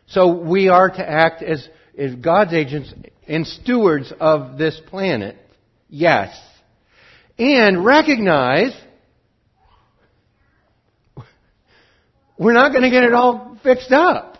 So 0.07 0.41
we 0.41 0.67
are 0.67 0.89
to 0.89 1.09
act 1.09 1.41
as, 1.41 1.67
as 1.97 2.15
God's 2.15 2.53
agents 2.53 2.93
and 3.27 3.47
stewards 3.47 4.11
of 4.19 4.57
this 4.57 4.79
planet. 4.87 5.37
Yes. 5.89 6.37
And 7.39 7.85
recognize 7.85 8.75
we're 12.37 12.53
not 12.53 12.71
going 12.71 12.83
to 12.83 12.89
get 12.89 13.03
it 13.03 13.13
all 13.13 13.57
fixed 13.63 13.91
up. 13.91 14.37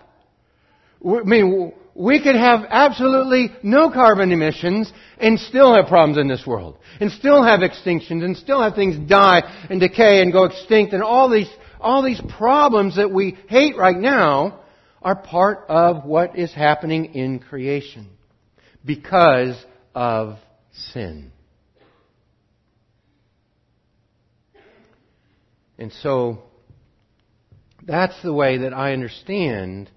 I 1.06 1.22
mean, 1.24 1.74
we 1.94 2.22
could 2.22 2.36
have 2.36 2.62
absolutely 2.70 3.52
no 3.64 3.90
carbon 3.92 4.32
emissions 4.32 4.92
and 5.18 5.40
still 5.40 5.76
have 5.76 5.88
problems 5.88 6.18
in 6.18 6.28
this 6.28 6.46
world. 6.46 6.78
And 7.00 7.12
still 7.12 7.44
have 7.44 7.60
extinctions 7.60 8.24
and 8.24 8.38
still 8.38 8.62
have 8.62 8.76
things 8.76 8.98
die 9.10 9.42
and 9.70 9.80
decay 9.80 10.22
and 10.22 10.32
go 10.32 10.46
extinct 10.46 10.94
and 10.94 11.04
all 11.04 11.30
these, 11.30 11.50
all 11.80 12.04
these 12.04 12.22
problems 12.38 12.96
that 12.96 13.12
we 13.12 13.38
hate 13.48 13.76
right 13.78 13.98
now 13.98 14.62
are 15.02 15.16
part 15.16 15.66
of 15.68 16.06
what 16.06 16.38
is 16.38 16.54
happening 16.54 17.16
in 17.16 17.40
creation 17.40 18.08
because 18.86 19.64
of 19.96 20.38
sin. 20.72 21.32
And 25.78 25.92
so, 25.92 26.44
that's 27.84 28.22
the 28.22 28.32
way 28.32 28.60
that 28.60 28.74
I 28.74 28.94
understand 28.94 29.90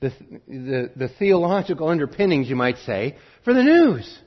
the, 0.00 0.12
the, 0.46 0.90
the 0.96 1.08
theological 1.18 1.88
underpinnings, 1.88 2.48
you 2.48 2.56
might 2.56 2.78
say, 2.78 3.16
for 3.44 3.54
the 3.54 3.62
news. 3.62 4.18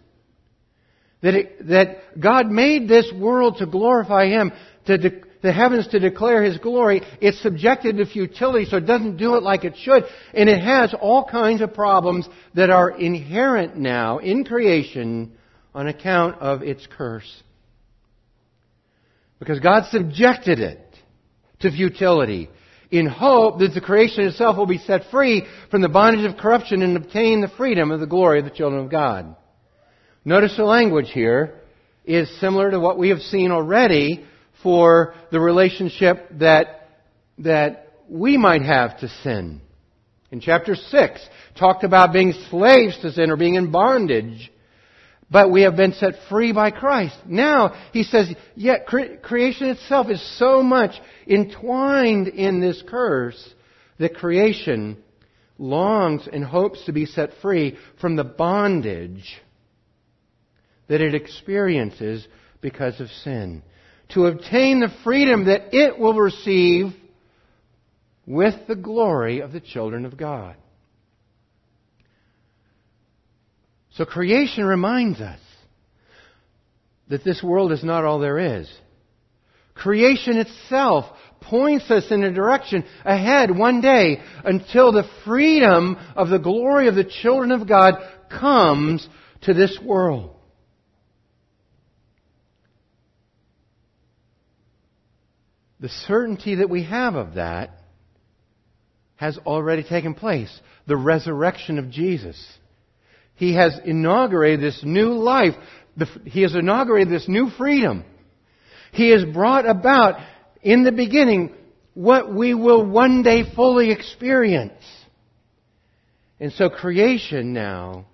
That, 1.21 1.34
it, 1.34 1.67
that 1.67 2.19
God 2.19 2.47
made 2.47 2.88
this 2.88 3.12
world 3.15 3.58
to 3.58 3.65
glorify 3.65 4.27
Him, 4.27 4.51
to 4.86 4.97
de, 4.97 5.21
the 5.41 5.51
heavens 5.51 5.88
to 5.89 5.99
declare 5.99 6.43
His 6.43 6.58
glory. 6.58 7.01
It's 7.21 7.41
subjected 7.41 7.97
to 7.97 8.06
futility, 8.06 8.65
so 8.65 8.77
it 8.77 8.86
doesn't 8.86 9.17
do 9.17 9.36
it 9.36 9.43
like 9.43 9.63
it 9.63 9.75
should. 9.77 10.03
And 10.34 10.49
it 10.49 10.62
has 10.62 10.93
all 10.99 11.25
kinds 11.25 11.62
of 11.62 11.73
problems 11.73 12.27
that 12.53 12.69
are 12.69 12.89
inherent 12.89 13.77
now 13.77 14.19
in 14.19 14.45
creation 14.45 15.34
on 15.73 15.88
account 15.88 16.39
of 16.39 16.63
its 16.63 16.88
curse. 16.88 17.43
Because 19.39 19.60
God 19.60 19.86
subjected 19.91 20.60
it 20.60 20.84
to 21.60 21.71
futility 21.71 22.49
in 22.91 23.06
hope 23.06 23.60
that 23.60 23.73
the 23.73 23.82
creation 23.82 24.26
itself 24.26 24.58
will 24.58 24.65
be 24.65 24.78
set 24.78 25.10
free 25.12 25.45
from 25.69 25.82
the 25.82 25.89
bondage 25.89 26.30
of 26.30 26.38
corruption 26.38 26.82
and 26.82 26.95
obtain 26.95 27.41
the 27.41 27.52
freedom 27.58 27.91
of 27.91 28.00
the 28.00 28.08
glory 28.08 28.39
of 28.39 28.45
the 28.45 28.52
children 28.52 28.84
of 28.84 28.91
God. 28.91 29.36
Notice 30.23 30.56
the 30.58 30.63
language 30.63 31.10
here 31.12 31.56
is 32.06 32.30
similar 32.39 32.71
to 32.71 32.80
what 32.80 32.97
we 32.97 33.10
have 33.10 33.19
seen 33.19 33.52
already 33.52 34.26
for 34.63 35.13
the 35.32 35.39
relationship 35.39 36.28
that, 36.39 36.89
that 37.39 37.91
we 38.10 38.38
might 38.38 38.62
have 38.62 39.00
to 39.00 39.10
sin. 39.23 39.62
In 40.32 40.41
chapter 40.41 40.76
6, 40.76 41.21
talked 41.58 41.84
about 41.84 42.13
being 42.13 42.34
slaves 42.50 42.97
to 43.02 43.12
sin 43.12 43.30
or 43.30 43.38
being 43.38 43.56
in 43.56 43.71
bondage. 43.71 44.52
But 45.29 45.51
we 45.51 45.63
have 45.63 45.75
been 45.75 45.93
set 45.93 46.15
free 46.29 46.53
by 46.53 46.71
Christ. 46.71 47.17
Now, 47.25 47.75
he 47.91 48.03
says, 48.03 48.33
yet 48.55 48.85
cre- 48.85 49.17
creation 49.21 49.67
itself 49.69 50.09
is 50.09 50.21
so 50.37 50.63
much 50.63 50.91
entwined 51.27 52.29
in 52.29 52.61
this 52.61 52.81
curse 52.87 53.53
that 53.99 54.15
creation 54.15 54.97
longs 55.57 56.27
and 56.31 56.45
hopes 56.45 56.85
to 56.85 56.93
be 56.93 57.05
set 57.05 57.31
free 57.41 57.77
from 57.99 58.15
the 58.15 58.23
bondage 58.23 59.41
that 60.87 61.01
it 61.01 61.13
experiences 61.13 62.25
because 62.61 63.01
of 63.01 63.09
sin. 63.09 63.63
To 64.09 64.27
obtain 64.27 64.79
the 64.79 64.93
freedom 65.03 65.45
that 65.45 65.73
it 65.73 65.99
will 65.99 66.13
receive 66.13 66.93
with 68.25 68.55
the 68.67 68.75
glory 68.75 69.41
of 69.41 69.51
the 69.51 69.59
children 69.59 70.05
of 70.05 70.15
God. 70.15 70.55
So 73.97 74.05
creation 74.05 74.63
reminds 74.63 75.19
us 75.19 75.39
that 77.07 77.23
this 77.23 77.41
world 77.41 77.71
is 77.71 77.83
not 77.83 78.05
all 78.05 78.19
there 78.19 78.60
is. 78.60 78.71
Creation 79.73 80.38
itself 80.38 81.05
points 81.41 81.89
us 81.89 82.12
in 82.12 82.23
a 82.23 82.31
direction 82.31 82.83
ahead 83.03 83.49
one 83.49 83.81
day 83.81 84.21
until 84.45 84.91
the 84.91 85.10
freedom 85.25 85.97
of 86.15 86.29
the 86.29 86.38
glory 86.38 86.88
of 86.88 86.95
the 86.95 87.03
children 87.03 87.51
of 87.51 87.67
God 87.67 87.95
comes 88.29 89.07
to 89.41 89.55
this 89.55 89.79
world. 89.83 90.36
The 95.79 95.89
certainty 95.89 96.55
that 96.55 96.69
we 96.69 96.83
have 96.83 97.15
of 97.15 97.36
that 97.36 97.71
has 99.15 99.39
already 99.39 99.83
taken 99.83 100.13
place. 100.13 100.55
The 100.86 100.97
resurrection 100.97 101.79
of 101.79 101.89
Jesus. 101.89 102.38
He 103.38 103.54
has 103.54 103.80
inaugurated 103.86 104.62
this 104.62 104.82
new 104.84 105.13
life. 105.13 105.54
He 106.26 106.41
has 106.41 106.56
inaugurated 106.56 107.13
this 107.13 107.30
new 107.30 107.50
freedom. 107.52 108.04
He 108.91 109.12
has 109.12 109.23
brought 109.23 109.69
about 109.69 110.19
in 110.62 110.84
the 110.84 110.91
beginning 110.91 111.54
what 111.93 112.34
we 112.34 112.54
will 112.54 112.86
one 112.86 113.21
day 113.21 113.43
fully 113.56 113.91
experience. 113.91 114.84
And 116.39 116.52
so 116.52 116.69
creation 116.69 117.54
now 117.54 118.06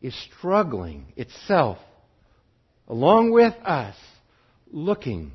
is 0.00 0.14
struggling 0.36 1.12
itself 1.16 1.78
along 2.86 3.32
with 3.32 3.54
us 3.64 3.96
looking 4.70 5.32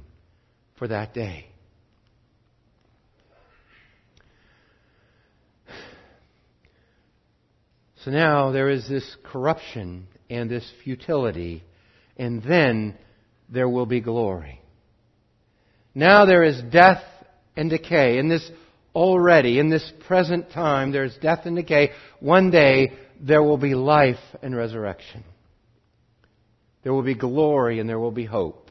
for 0.78 0.88
that 0.88 1.14
day. 1.14 1.48
So 8.04 8.12
now 8.12 8.52
there 8.52 8.70
is 8.70 8.88
this 8.88 9.16
corruption 9.24 10.08
and 10.30 10.50
this 10.50 10.70
futility, 10.84 11.64
and 12.18 12.44
then 12.44 12.98
there 13.50 13.70
will 13.70 13.86
be 13.86 14.02
glory. 14.02 14.60
Now 15.96 16.26
there 16.26 16.44
is 16.44 16.62
death 16.72 17.04
and 17.56 17.70
decay. 17.70 18.18
In 18.18 18.28
this 18.28 18.50
already, 18.94 19.58
in 19.60 19.70
this 19.70 19.90
present 20.08 20.52
time, 20.52 20.92
there 20.92 21.06
is 21.06 21.16
death 21.22 21.46
and 21.46 21.56
decay. 21.56 21.92
One 22.20 22.52
day 22.52 22.92
there 23.22 23.42
will 23.42 23.58
be 23.58 23.74
life 23.74 24.20
and 24.42 24.56
resurrection. 24.56 25.24
There 26.84 26.94
will 26.94 27.04
be 27.04 27.16
glory 27.16 27.80
and 27.80 27.88
there 27.88 28.00
will 28.00 28.12
be 28.12 28.26
hope. 28.26 28.70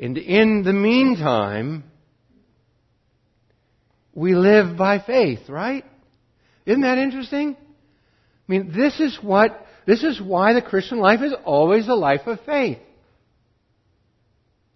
And 0.00 0.16
in 0.16 0.62
the 0.62 0.72
meantime, 0.72 1.84
we 4.14 4.34
live 4.34 4.78
by 4.78 4.98
faith, 5.00 5.48
right? 5.48 5.84
Isn't 6.64 6.82
that 6.82 6.98
interesting? 6.98 7.56
I 8.48 8.52
mean, 8.52 8.72
this 8.76 9.00
is 9.00 9.18
what, 9.22 9.66
this 9.86 10.02
is 10.02 10.20
why 10.20 10.52
the 10.52 10.62
Christian 10.62 10.98
life 10.98 11.20
is 11.22 11.34
always 11.44 11.88
a 11.88 11.94
life 11.94 12.26
of 12.26 12.38
faith. 12.46 12.78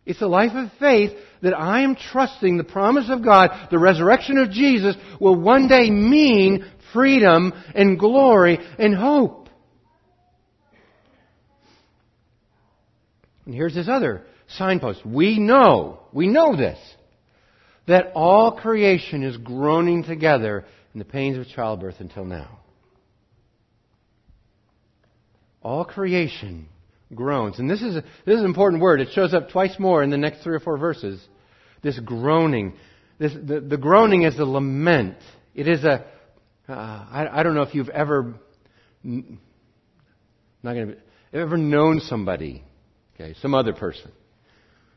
It's 0.04 0.22
a 0.22 0.26
life 0.26 0.52
of 0.54 0.70
faith 0.80 1.12
that 1.42 1.54
I 1.54 1.83
am 1.83 1.94
trusting 1.94 2.56
the 2.56 2.64
promise 2.64 3.06
of 3.09 3.24
God, 3.24 3.68
the 3.70 3.78
resurrection 3.78 4.38
of 4.38 4.50
Jesus, 4.50 4.96
will 5.20 5.37
one 5.37 5.68
day 5.68 5.90
mean 5.90 6.64
freedom 6.92 7.52
and 7.74 7.98
glory 7.98 8.59
and 8.78 8.94
hope. 8.94 9.48
And 13.46 13.54
here's 13.54 13.74
this 13.74 13.88
other 13.88 14.24
signpost. 14.48 15.04
We 15.04 15.38
know, 15.38 16.00
we 16.12 16.28
know 16.28 16.56
this, 16.56 16.78
that 17.87 18.12
all 18.14 18.52
creation 18.52 19.22
is 19.22 19.37
groaning 19.37 20.04
together 20.04 20.64
in 20.92 20.98
the 20.98 21.04
pains 21.04 21.38
of 21.38 21.46
childbirth 21.48 21.96
until 22.00 22.24
now. 22.24 22.60
All 25.62 25.85
creation 25.85 26.68
groans. 27.14 27.59
And 27.59 27.68
this 27.68 27.83
is, 27.83 27.96
a, 27.96 28.03
this 28.25 28.35
is 28.35 28.40
an 28.40 28.46
important 28.46 28.83
word. 28.83 29.01
It 29.01 29.09
shows 29.12 29.35
up 29.35 29.51
twice 29.51 29.79
more 29.79 30.03
in 30.03 30.11
the 30.11 30.16
next 30.16 30.42
three 30.42 30.55
or 30.55 30.61
four 30.61 30.79
verses. 30.79 31.20
This 31.83 31.99
groaning. 31.99 32.75
This, 33.18 33.33
the, 33.33 33.61
the 33.61 33.77
groaning 33.77 34.23
is 34.23 34.38
a 34.38 34.44
lament. 34.44 35.16
It 35.55 35.68
is 35.68 35.85
a. 35.85 36.05
Uh, 36.68 36.73
I, 36.73 37.40
I 37.40 37.42
don't 37.42 37.55
know 37.55 37.62
if 37.62 37.75
you've 37.75 37.88
ever, 37.88 38.35
not 39.03 40.75
to, 40.75 40.96
ever 41.33 41.57
known 41.57 42.01
somebody, 42.01 42.62
okay, 43.14 43.35
some 43.40 43.55
other 43.55 43.73
person, 43.73 44.12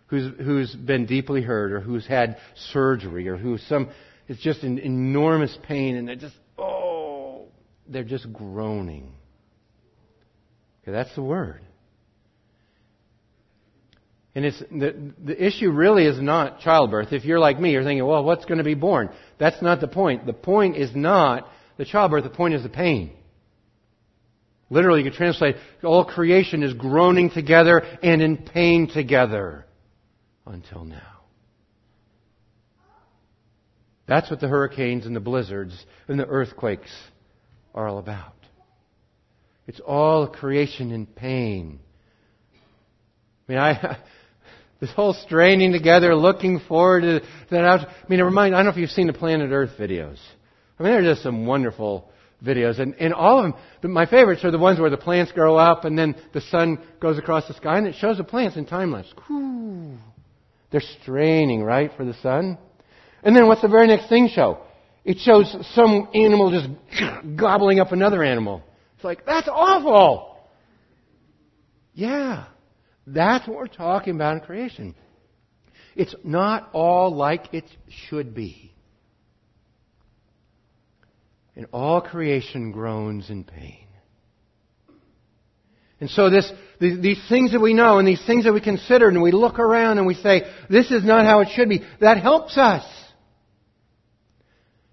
who's, 0.08 0.32
who's 0.38 0.76
been 0.76 1.08
deeply 1.08 1.41
hurt 1.41 1.71
or 1.71 1.80
who's 1.80 2.06
had 2.06 2.38
surgery 2.71 3.28
or 3.28 3.38
who's 3.38 3.63
some, 3.67 3.89
it's 4.28 4.41
just 4.41 4.62
an 4.62 4.78
enormous 4.78 5.58
pain 5.63 5.95
and 5.95 6.08
they're 6.08 6.15
just, 6.15 6.36
oh, 6.60 7.47
they're 7.88 8.04
just 8.04 8.32
groaning. 8.32 9.13
That's 10.91 11.13
the 11.15 11.24
word. 11.24 11.62
And 14.36 14.46
it's, 14.46 14.60
the, 14.60 15.13
the 15.24 15.46
issue 15.46 15.69
really 15.69 16.06
is 16.06 16.19
not 16.19 16.60
childbirth. 16.60 17.13
If 17.13 17.24
you're 17.24 17.39
like 17.39 17.60
me, 17.60 17.72
you're 17.72 17.84
thinking, 17.84 18.06
well, 18.06 18.24
what's 18.24 18.46
going 18.46 18.58
to 18.58 18.63
be 18.63 18.74
born? 18.74 19.10
That's 19.39 19.62
not 19.62 19.80
the 19.80 19.88
point. 19.88 20.26
The 20.26 20.34
point 20.34 20.76
is 20.76 20.96
not 20.96 21.48
the 21.78 21.86
childbirth, 21.86 22.24
the 22.24 22.30
point 22.30 22.56
is 22.56 22.63
the 22.63 22.69
pain. 22.69 23.12
Literally, 24.69 25.04
you 25.04 25.10
could 25.10 25.17
translate, 25.17 25.56
all 25.84 26.04
creation 26.04 26.63
is 26.63 26.74
groaning 26.74 27.30
together 27.30 27.80
and 28.02 28.22
in 28.22 28.38
pain 28.38 28.89
together 28.91 29.65
until 30.48 30.84
now. 30.84 31.02
That's 34.08 34.32
what 34.32 34.39
the 34.39 34.48
hurricanes 34.48 35.06
and 35.06 35.15
the 35.15 35.19
blizzards 35.19 35.86
and 36.08 36.19
the 36.19 36.26
earthquakes 36.26 36.91
are 37.76 37.88
all 37.88 38.00
about. 38.00 38.34
It's 39.67 39.80
all 39.80 40.28
creation 40.28 40.91
in 40.91 41.06
pain. 41.06 41.80
I 43.47 43.52
mean, 43.52 43.60
I, 43.60 43.97
this 44.80 44.91
whole 44.91 45.13
straining 45.13 45.71
together, 45.71 46.15
looking 46.15 46.60
forward 46.67 47.02
to 47.02 47.21
that 47.52 47.63
out. 47.63 47.88
I 47.88 48.08
mean, 48.10 48.19
it 48.19 48.23
reminds, 48.23 48.54
I 48.54 48.58
don't 48.58 48.65
know 48.65 48.71
if 48.71 48.78
you've 48.78 48.89
seen 48.89 49.08
the 49.08 49.13
Planet 49.13 49.52
Earth 49.52 49.71
videos. 49.80 50.17
I 50.80 50.84
mean, 50.84 50.93
they're 50.93 51.13
just 51.13 51.23
some 51.23 51.45
wonderful 51.45 52.10
videos. 52.43 52.80
And, 52.80 52.95
and 52.95 53.13
all 53.13 53.39
of 53.39 53.43
them, 53.43 53.62
but 53.82 53.91
my 53.91 54.06
favorites 54.06 54.43
are 54.43 54.52
the 54.52 54.60
ones 54.60 54.80
where 54.80 54.89
the 54.89 54.97
plants 54.97 55.32
grow 55.32 55.56
up 55.56 55.86
and 55.86 55.97
then 55.97 56.15
the 56.34 56.41
sun 56.41 56.80
goes 56.99 57.17
across 57.17 57.47
the 57.47 57.54
sky 57.54 57.78
and 57.78 57.88
it 57.88 57.95
shows 57.95 58.17
the 58.17 58.23
plants 58.23 58.58
in 58.58 58.65
time 58.65 58.91
lapse. 58.91 59.13
They're 60.71 60.82
straining, 61.02 61.63
right, 61.63 61.91
for 61.95 62.04
the 62.04 62.15
sun. 62.15 62.58
And 63.23 63.36
then 63.36 63.47
what's 63.47 63.62
the 63.62 63.67
very 63.67 63.88
next 63.88 64.10
thing 64.10 64.28
show? 64.28 64.60
It 65.06 65.19
shows 65.19 65.56
some 65.73 66.10
animal 66.13 66.52
just 66.52 66.67
gobbling 67.38 67.80
up 67.80 67.91
another 67.91 68.23
animal. 68.23 68.63
It's 69.04 69.06
like, 69.06 69.26
that's 69.26 69.50
awful! 69.52 70.38
Yeah. 71.94 72.46
That's 73.06 73.46
what 73.46 73.58
we're 73.58 73.68
talking 73.68 74.16
about 74.16 74.36
in 74.36 74.39
creation. 74.39 74.96
It's 75.98 76.16
not 76.24 76.70
all 76.72 77.13
like 77.13 77.54
it 77.54 77.66
should 78.08 78.34
be. 78.34 78.74
And 81.58 81.68
all 81.74 82.00
creation 82.00 82.72
groans 82.72 83.30
in 83.30 83.44
pain. 83.44 83.88
And 86.00 86.10
so 86.10 86.30
this, 86.30 86.50
these 86.80 87.22
things 87.28 87.52
that 87.52 87.60
we 87.60 87.74
know 87.74 88.00
and 88.00 88.08
these 88.08 88.26
things 88.26 88.46
that 88.46 88.54
we 88.54 88.62
consider 88.62 89.10
and 89.10 89.22
we 89.22 89.34
look 89.34 89.60
around 89.60 89.98
and 89.98 90.08
we 90.08 90.16
say, 90.16 90.44
this 90.70 90.92
is 90.92 91.04
not 91.04 91.26
how 91.26 91.42
it 91.42 91.50
should 91.54 91.68
be, 91.68 91.84
that 92.00 92.22
helps 92.22 92.58
us. 92.58 92.86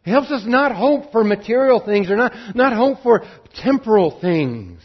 It 0.04 0.10
helps 0.10 0.30
us 0.30 0.42
not 0.46 0.74
hope 0.74 1.12
for 1.12 1.22
material 1.22 1.84
things 1.84 2.10
or 2.10 2.16
not, 2.16 2.32
not 2.54 2.72
hope 2.72 3.02
for 3.02 3.22
temporal 3.62 4.18
things. 4.20 4.80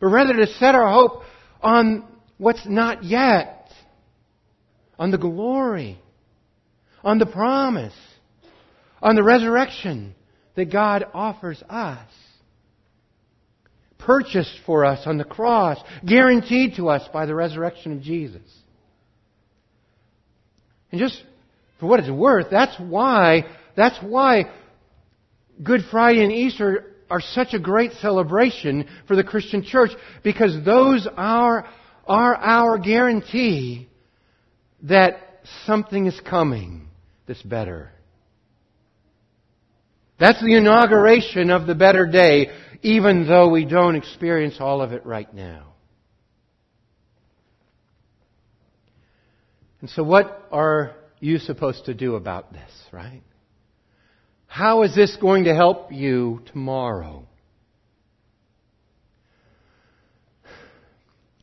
But 0.00 0.08
rather 0.08 0.34
to 0.34 0.46
set 0.46 0.74
our 0.74 0.90
hope 0.90 1.22
on 1.60 2.04
what's 2.38 2.66
not 2.66 3.04
yet. 3.04 3.68
On 4.98 5.10
the 5.10 5.18
glory. 5.18 5.98
On 7.04 7.18
the 7.18 7.26
promise. 7.26 7.94
On 9.02 9.14
the 9.14 9.22
resurrection 9.22 10.14
that 10.56 10.72
God 10.72 11.04
offers 11.12 11.62
us. 11.68 12.08
Purchased 13.98 14.58
for 14.64 14.84
us 14.84 15.06
on 15.06 15.18
the 15.18 15.24
cross, 15.24 15.78
guaranteed 16.06 16.76
to 16.76 16.88
us 16.88 17.06
by 17.12 17.26
the 17.26 17.34
resurrection 17.34 17.92
of 17.92 18.00
Jesus. 18.00 18.42
And 20.90 21.00
just 21.00 21.22
for 21.78 21.86
what 21.86 22.00
it's 22.00 22.10
worth, 22.10 22.46
that's 22.50 22.76
why, 22.78 23.44
that's 23.78 23.96
why 24.02 24.50
Good 25.62 25.82
Friday 25.88 26.24
and 26.24 26.32
Easter 26.32 26.96
are 27.08 27.20
such 27.20 27.54
a 27.54 27.60
great 27.60 27.92
celebration 28.00 28.88
for 29.06 29.14
the 29.14 29.22
Christian 29.22 29.62
church 29.62 29.92
because 30.24 30.64
those 30.64 31.06
are, 31.16 31.64
are 32.04 32.34
our 32.34 32.78
guarantee 32.78 33.88
that 34.82 35.20
something 35.64 36.06
is 36.06 36.20
coming 36.28 36.88
that's 37.28 37.40
better. 37.40 37.92
That's 40.18 40.40
the 40.42 40.56
inauguration 40.56 41.50
of 41.50 41.68
the 41.68 41.76
better 41.76 42.04
day, 42.04 42.50
even 42.82 43.28
though 43.28 43.48
we 43.48 43.64
don't 43.64 43.94
experience 43.94 44.56
all 44.58 44.82
of 44.82 44.90
it 44.90 45.06
right 45.06 45.32
now. 45.32 45.74
And 49.80 49.88
so 49.88 50.02
what 50.02 50.48
are 50.50 50.96
you 51.20 51.38
supposed 51.38 51.84
to 51.84 51.94
do 51.94 52.16
about 52.16 52.52
this, 52.52 52.70
right? 52.90 53.22
How 54.48 54.82
is 54.82 54.94
this 54.94 55.16
going 55.20 55.44
to 55.44 55.54
help 55.54 55.92
you 55.92 56.42
tomorrow? 56.52 57.24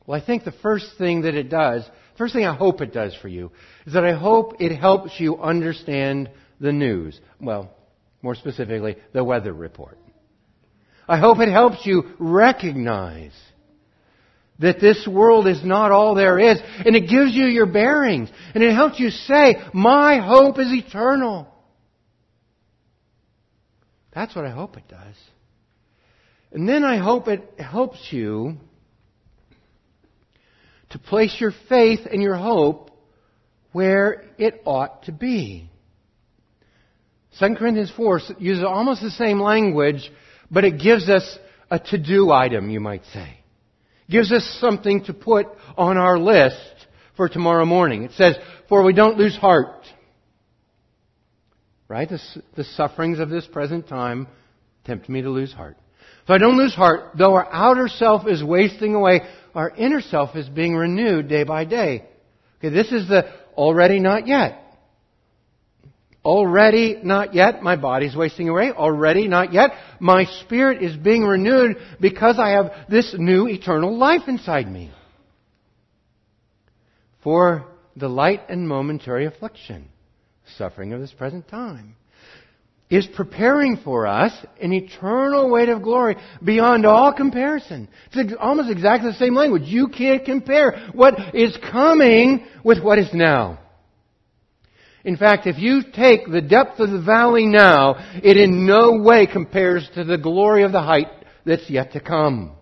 Well, 0.06 0.22
I 0.22 0.26
think 0.26 0.44
the 0.44 0.52
first 0.52 0.98
thing 0.98 1.22
that 1.22 1.36
it 1.36 1.50
does, 1.50 1.90
first 2.18 2.34
thing 2.34 2.46
I 2.46 2.54
hope 2.54 2.82
it 2.82 2.92
does 2.92 3.16
for 3.22 3.28
you, 3.28 3.52
is 3.86 3.94
that 3.94 4.04
I 4.04 4.14
hope 4.14 4.56
it 4.60 4.76
helps 4.76 5.20
you 5.20 5.38
understand 5.38 6.30
the 6.60 6.74
news. 6.74 7.20
Well, 7.40 7.72
more 8.22 8.36
specifically, 8.36 8.98
the 9.14 9.24
weather 9.24 9.54
report. 9.54 9.98
I 11.08 11.20
hope 11.20 11.40
it 11.40 11.50
helps 11.50 11.86
you 11.86 12.16
recognize 12.20 13.34
that 14.60 14.80
this 14.80 15.08
world 15.08 15.48
is 15.48 15.64
not 15.64 15.92
all 15.92 16.16
there 16.16 16.40
is, 16.40 16.60
and 16.86 16.96
it 16.96 17.10
gives 17.10 17.34
you 17.34 17.46
your 17.46 17.68
bearings, 17.68 18.30
and 18.56 18.64
it 18.64 18.74
helps 18.74 19.00
you 19.00 19.12
say, 19.12 19.56
my 19.74 20.18
hope 20.18 20.58
is 20.60 20.72
eternal. 20.72 21.48
That's 24.16 24.34
what 24.34 24.46
I 24.46 24.50
hope 24.50 24.78
it 24.78 24.88
does. 24.88 25.16
And 26.52 26.68
then 26.68 26.86
I 26.86 26.98
hope 26.98 27.28
it 27.28 27.60
helps 27.60 28.00
you 28.12 28.56
to 30.92 31.00
place 31.00 31.36
your 31.40 31.52
faith 31.68 32.00
and 32.10 32.22
your 32.22 32.36
hope 32.36 32.92
where 33.74 34.24
it 34.38 34.62
ought 34.66 35.04
to 35.04 35.12
be. 35.12 35.70
2 37.40 37.56
Corinthians 37.56 37.92
4 37.98 38.22
uses 38.40 38.64
almost 38.64 39.02
the 39.02 39.12
same 39.12 39.42
language, 39.42 40.10
but 40.50 40.64
it 40.64 40.80
gives 40.80 41.10
us 41.10 41.38
a 41.70 41.78
to-do 41.78 42.32
item, 42.32 42.70
you 42.70 42.80
might 42.80 43.04
say. 43.12 43.40
Gives 44.10 44.32
us 44.32 44.58
something 44.62 45.04
to 45.06 45.14
put 45.14 45.48
on 45.78 45.98
our 45.98 46.18
list 46.18 46.56
for 47.18 47.28
tomorrow 47.28 47.66
morning. 47.66 48.04
It 48.04 48.14
says, 48.14 48.38
for 48.70 48.84
we 48.84 48.94
don't 48.94 49.18
lose 49.18 49.36
heart. 49.36 49.85
Right? 51.88 52.10
The, 52.10 52.20
the 52.56 52.64
sufferings 52.64 53.20
of 53.20 53.30
this 53.30 53.46
present 53.46 53.88
time 53.88 54.28
tempt 54.86 55.08
me 55.08 55.22
to 55.22 55.30
lose 55.30 55.54
heart. 55.54 55.78
If 56.24 56.30
I 56.30 56.38
don't 56.40 56.58
lose 56.58 56.74
heart, 56.74 57.12
though 57.18 57.36
our 57.36 57.48
outer 57.52 57.88
self 57.88 58.28
is 58.28 58.44
wasting 58.44 58.96
away, 58.96 59.22
our 59.54 59.70
inner 59.70 60.02
self 60.02 60.36
is 60.36 60.50
being 60.50 60.76
renewed 60.76 61.28
day 61.28 61.44
by 61.44 61.66
day. 61.66 62.06
Okay, 62.58 62.70
this 62.70 62.92
is 62.92 63.08
the 63.08 63.32
already 63.56 64.00
not 64.00 64.28
yet. 64.28 64.62
Already 66.24 66.98
not 67.04 67.36
yet, 67.36 67.62
my 67.62 67.76
body's 67.76 68.16
wasting 68.16 68.50
away. 68.50 68.72
Already 68.72 69.28
not 69.28 69.54
yet, 69.54 69.74
my 70.00 70.26
spirit 70.42 70.82
is 70.82 70.98
being 70.98 71.22
renewed 71.24 71.78
because 72.02 72.40
I 72.40 72.50
have 72.50 72.72
this 72.90 73.14
new 73.16 73.48
eternal 73.48 73.96
life 73.96 74.24
inside 74.28 74.68
me. 74.68 74.92
For 77.24 77.68
the 77.96 78.08
light 78.08 78.50
and 78.50 78.68
momentary 78.68 79.28
affliction 79.28 79.90
suffering 80.58 80.94
of 80.94 81.02
this 81.02 81.12
present 81.12 81.48
time, 81.48 81.96
is 82.90 83.08
preparing 83.08 83.78
for 83.78 84.06
us 84.06 84.32
an 84.62 84.72
eternal 84.72 85.50
weight 85.50 85.70
of 85.70 85.82
glory 85.82 86.16
beyond 86.44 86.86
all 86.86 87.12
comparison. 87.14 87.88
It's 88.14 88.34
almost 88.40 88.70
exactly 88.70 89.12
the 89.12 89.18
same 89.18 89.36
language. 89.36 89.64
You 89.66 89.88
can't 89.88 90.24
compare 90.24 90.90
what 90.94 91.36
is 91.36 91.58
coming 91.72 92.46
with 92.64 92.84
what 92.84 93.00
is 93.00 93.10
now. 93.14 93.60
In 95.04 95.18
fact, 95.18 95.46
if 95.46 95.58
you 95.60 95.82
take 95.94 96.28
the 96.28 96.42
depth 96.42 96.80
of 96.80 96.90
the 96.90 97.02
valley 97.02 97.46
now, 97.46 97.96
it 98.24 98.38
in 98.38 98.66
no 98.66 99.02
way 99.02 99.28
compares 99.28 99.88
to 99.96 100.04
the 100.04 100.18
glory 100.18 100.64
of 100.64 100.72
the 100.72 100.82
height 100.82 101.08
that's 101.46 101.70
yet 101.70 101.94
to 101.94 102.00
come. 102.00 102.56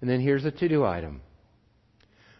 And 0.00 0.08
then 0.08 0.20
here's 0.20 0.44
a 0.44 0.50
to-do 0.50 0.84
item. 0.84 1.22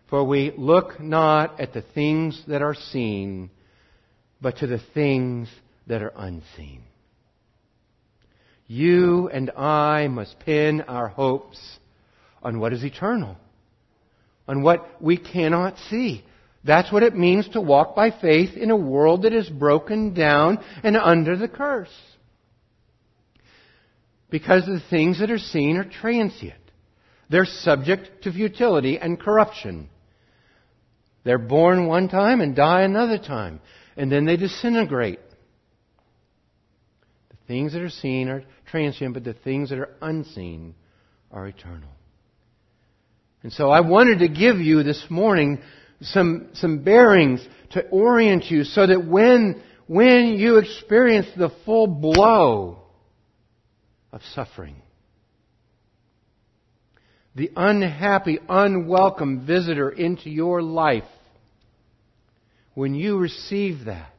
For 0.08 0.24
we 0.24 0.52
look 0.56 1.00
not 1.00 1.60
at 1.60 1.74
the 1.74 1.82
things 1.82 2.42
that 2.48 2.62
are 2.62 2.74
seen, 2.74 3.50
but 4.40 4.58
to 4.58 4.66
the 4.66 4.80
things 4.94 5.48
that 5.86 6.02
are 6.02 6.12
unseen. 6.16 6.82
You 8.66 9.28
and 9.28 9.50
I 9.50 10.08
must 10.08 10.38
pin 10.40 10.82
our 10.82 11.08
hopes 11.08 11.58
on 12.42 12.60
what 12.60 12.72
is 12.72 12.84
eternal, 12.84 13.36
on 14.46 14.62
what 14.62 15.02
we 15.02 15.16
cannot 15.16 15.76
see. 15.90 16.24
That's 16.64 16.92
what 16.92 17.02
it 17.02 17.16
means 17.16 17.48
to 17.50 17.60
walk 17.60 17.94
by 17.94 18.10
faith 18.10 18.56
in 18.56 18.70
a 18.70 18.76
world 18.76 19.22
that 19.22 19.32
is 19.32 19.48
broken 19.48 20.12
down 20.14 20.58
and 20.82 20.96
under 20.96 21.36
the 21.36 21.48
curse. 21.48 21.94
Because 24.30 24.66
the 24.66 24.82
things 24.90 25.20
that 25.20 25.30
are 25.30 25.38
seen 25.38 25.78
are 25.78 25.88
transient. 25.88 26.60
They're 27.30 27.46
subject 27.46 28.22
to 28.24 28.32
futility 28.32 28.98
and 28.98 29.18
corruption. 29.18 29.88
They're 31.24 31.38
born 31.38 31.86
one 31.86 32.08
time 32.08 32.40
and 32.40 32.54
die 32.54 32.82
another 32.82 33.18
time. 33.18 33.60
And 33.96 34.10
then 34.10 34.24
they 34.24 34.36
disintegrate. 34.36 35.18
The 37.30 37.36
things 37.46 37.72
that 37.72 37.82
are 37.82 37.90
seen 37.90 38.28
are 38.28 38.44
transient, 38.70 39.14
but 39.14 39.24
the 39.24 39.34
things 39.34 39.70
that 39.70 39.78
are 39.78 39.94
unseen 40.00 40.74
are 41.30 41.46
eternal. 41.46 41.90
And 43.42 43.52
so 43.52 43.70
I 43.70 43.80
wanted 43.80 44.20
to 44.20 44.28
give 44.28 44.56
you 44.56 44.82
this 44.82 45.04
morning 45.10 45.60
some, 46.00 46.50
some 46.54 46.82
bearings 46.82 47.46
to 47.70 47.86
orient 47.88 48.46
you 48.50 48.64
so 48.64 48.86
that 48.86 49.06
when, 49.06 49.62
when 49.86 50.34
you 50.34 50.58
experience 50.58 51.26
the 51.36 51.50
full 51.64 51.86
blow 51.86 52.82
of 54.12 54.22
suffering, 54.34 54.76
the 57.38 57.50
unhappy, 57.56 58.40
unwelcome 58.48 59.46
visitor 59.46 59.88
into 59.88 60.28
your 60.28 60.60
life, 60.60 61.04
when 62.74 62.94
you 62.94 63.16
receive 63.16 63.86
that, 63.86 64.12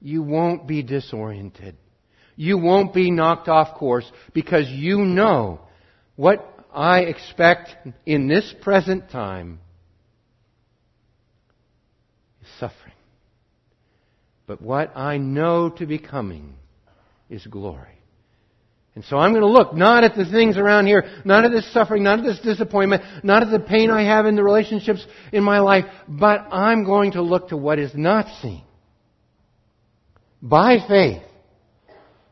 you 0.00 0.22
won't 0.22 0.66
be 0.66 0.82
disoriented. 0.82 1.76
You 2.36 2.58
won't 2.58 2.92
be 2.92 3.10
knocked 3.10 3.48
off 3.48 3.74
course 3.74 4.10
because 4.32 4.68
you 4.68 4.98
know 4.98 5.60
what 6.16 6.46
I 6.72 7.00
expect 7.00 7.76
in 8.04 8.28
this 8.28 8.52
present 8.62 9.10
time 9.10 9.60
is 12.42 12.48
suffering. 12.58 12.92
But 14.46 14.60
what 14.60 14.96
I 14.96 15.18
know 15.18 15.70
to 15.70 15.86
be 15.86 15.98
coming 15.98 16.54
is 17.30 17.46
glory. 17.46 17.98
And 18.94 19.04
so 19.04 19.16
I'm 19.16 19.32
going 19.32 19.42
to 19.42 19.48
look 19.48 19.74
not 19.74 20.04
at 20.04 20.14
the 20.14 20.24
things 20.24 20.56
around 20.56 20.86
here, 20.86 21.04
not 21.24 21.44
at 21.44 21.50
this 21.50 21.70
suffering, 21.72 22.04
not 22.04 22.20
at 22.20 22.24
this 22.24 22.38
disappointment, 22.38 23.02
not 23.24 23.42
at 23.42 23.50
the 23.50 23.58
pain 23.58 23.90
I 23.90 24.04
have 24.04 24.24
in 24.26 24.36
the 24.36 24.44
relationships 24.44 25.04
in 25.32 25.42
my 25.42 25.58
life, 25.58 25.84
but 26.06 26.46
I'm 26.52 26.84
going 26.84 27.12
to 27.12 27.22
look 27.22 27.48
to 27.48 27.56
what 27.56 27.80
is 27.80 27.90
not 27.94 28.26
seen. 28.40 28.62
By 30.40 30.78
faith. 30.86 31.22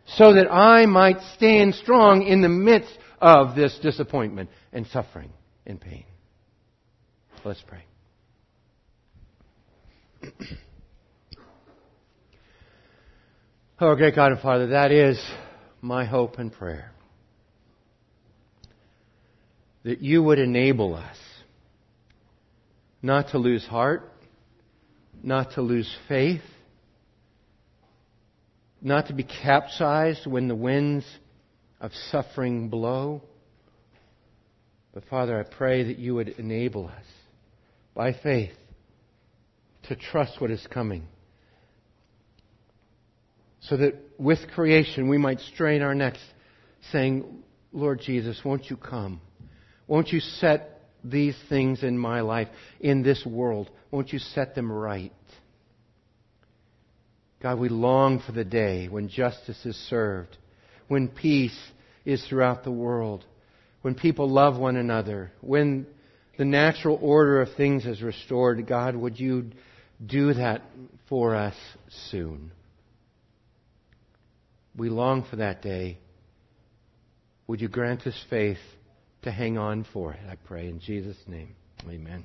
So 0.06 0.34
that 0.34 0.52
I 0.52 0.86
might 0.86 1.20
stand 1.34 1.74
strong 1.74 2.22
in 2.22 2.42
the 2.42 2.48
midst 2.48 2.96
of 3.20 3.56
this 3.56 3.78
disappointment 3.82 4.50
and 4.72 4.86
suffering 4.88 5.32
and 5.66 5.80
pain. 5.80 6.04
Let's 7.44 7.62
pray. 7.66 7.84
oh, 13.80 13.96
great 13.96 14.14
God 14.14 14.30
and 14.32 14.40
Father, 14.40 14.68
that 14.68 14.92
is 14.92 15.18
my 15.82 16.04
hope 16.04 16.38
and 16.38 16.52
prayer. 16.52 16.92
That 19.82 20.00
you 20.00 20.22
would 20.22 20.38
enable 20.38 20.94
us 20.94 21.16
not 23.02 23.30
to 23.30 23.38
lose 23.38 23.66
heart, 23.66 24.08
not 25.24 25.54
to 25.54 25.60
lose 25.62 25.92
faith, 26.08 26.42
not 28.80 29.08
to 29.08 29.12
be 29.12 29.24
capsized 29.24 30.24
when 30.24 30.46
the 30.46 30.54
winds 30.54 31.04
of 31.80 31.92
suffering 32.10 32.68
blow. 32.68 33.22
But 34.94 35.04
Father, 35.10 35.38
I 35.38 35.42
pray 35.42 35.82
that 35.84 35.98
you 35.98 36.14
would 36.14 36.28
enable 36.28 36.86
us 36.86 37.04
by 37.92 38.12
faith 38.12 38.54
to 39.88 39.96
trust 39.96 40.40
what 40.40 40.52
is 40.52 40.64
coming. 40.70 41.08
So 43.62 43.76
that 43.76 43.94
with 44.18 44.38
creation 44.54 45.08
we 45.08 45.18
might 45.18 45.40
strain 45.40 45.82
our 45.82 45.94
necks 45.94 46.20
saying, 46.90 47.42
Lord 47.72 48.00
Jesus, 48.00 48.40
won't 48.44 48.68
you 48.68 48.76
come? 48.76 49.20
Won't 49.86 50.08
you 50.08 50.20
set 50.20 50.80
these 51.04 51.36
things 51.48 51.82
in 51.82 51.98
my 51.98 52.20
life, 52.20 52.48
in 52.80 53.02
this 53.02 53.24
world? 53.24 53.70
Won't 53.90 54.12
you 54.12 54.18
set 54.18 54.54
them 54.54 54.70
right? 54.70 55.12
God, 57.40 57.58
we 57.58 57.68
long 57.68 58.20
for 58.20 58.32
the 58.32 58.44
day 58.44 58.88
when 58.88 59.08
justice 59.08 59.64
is 59.64 59.76
served, 59.88 60.36
when 60.88 61.08
peace 61.08 61.58
is 62.04 62.24
throughout 62.28 62.62
the 62.62 62.70
world, 62.70 63.24
when 63.82 63.94
people 63.94 64.28
love 64.28 64.56
one 64.56 64.76
another, 64.76 65.32
when 65.40 65.86
the 66.38 66.44
natural 66.44 66.98
order 67.02 67.40
of 67.40 67.54
things 67.56 67.84
is 67.84 68.00
restored. 68.00 68.64
God, 68.66 68.96
would 68.96 69.18
you 69.18 69.50
do 70.04 70.34
that 70.34 70.62
for 71.08 71.34
us 71.34 71.54
soon? 72.10 72.52
We 74.76 74.88
long 74.88 75.24
for 75.28 75.36
that 75.36 75.62
day. 75.62 75.98
Would 77.46 77.60
you 77.60 77.68
grant 77.68 78.06
us 78.06 78.18
faith 78.30 78.58
to 79.22 79.30
hang 79.30 79.58
on 79.58 79.84
for 79.92 80.12
it? 80.12 80.20
I 80.28 80.36
pray 80.36 80.68
in 80.68 80.80
Jesus' 80.80 81.18
name. 81.26 81.54
Amen. 81.88 82.24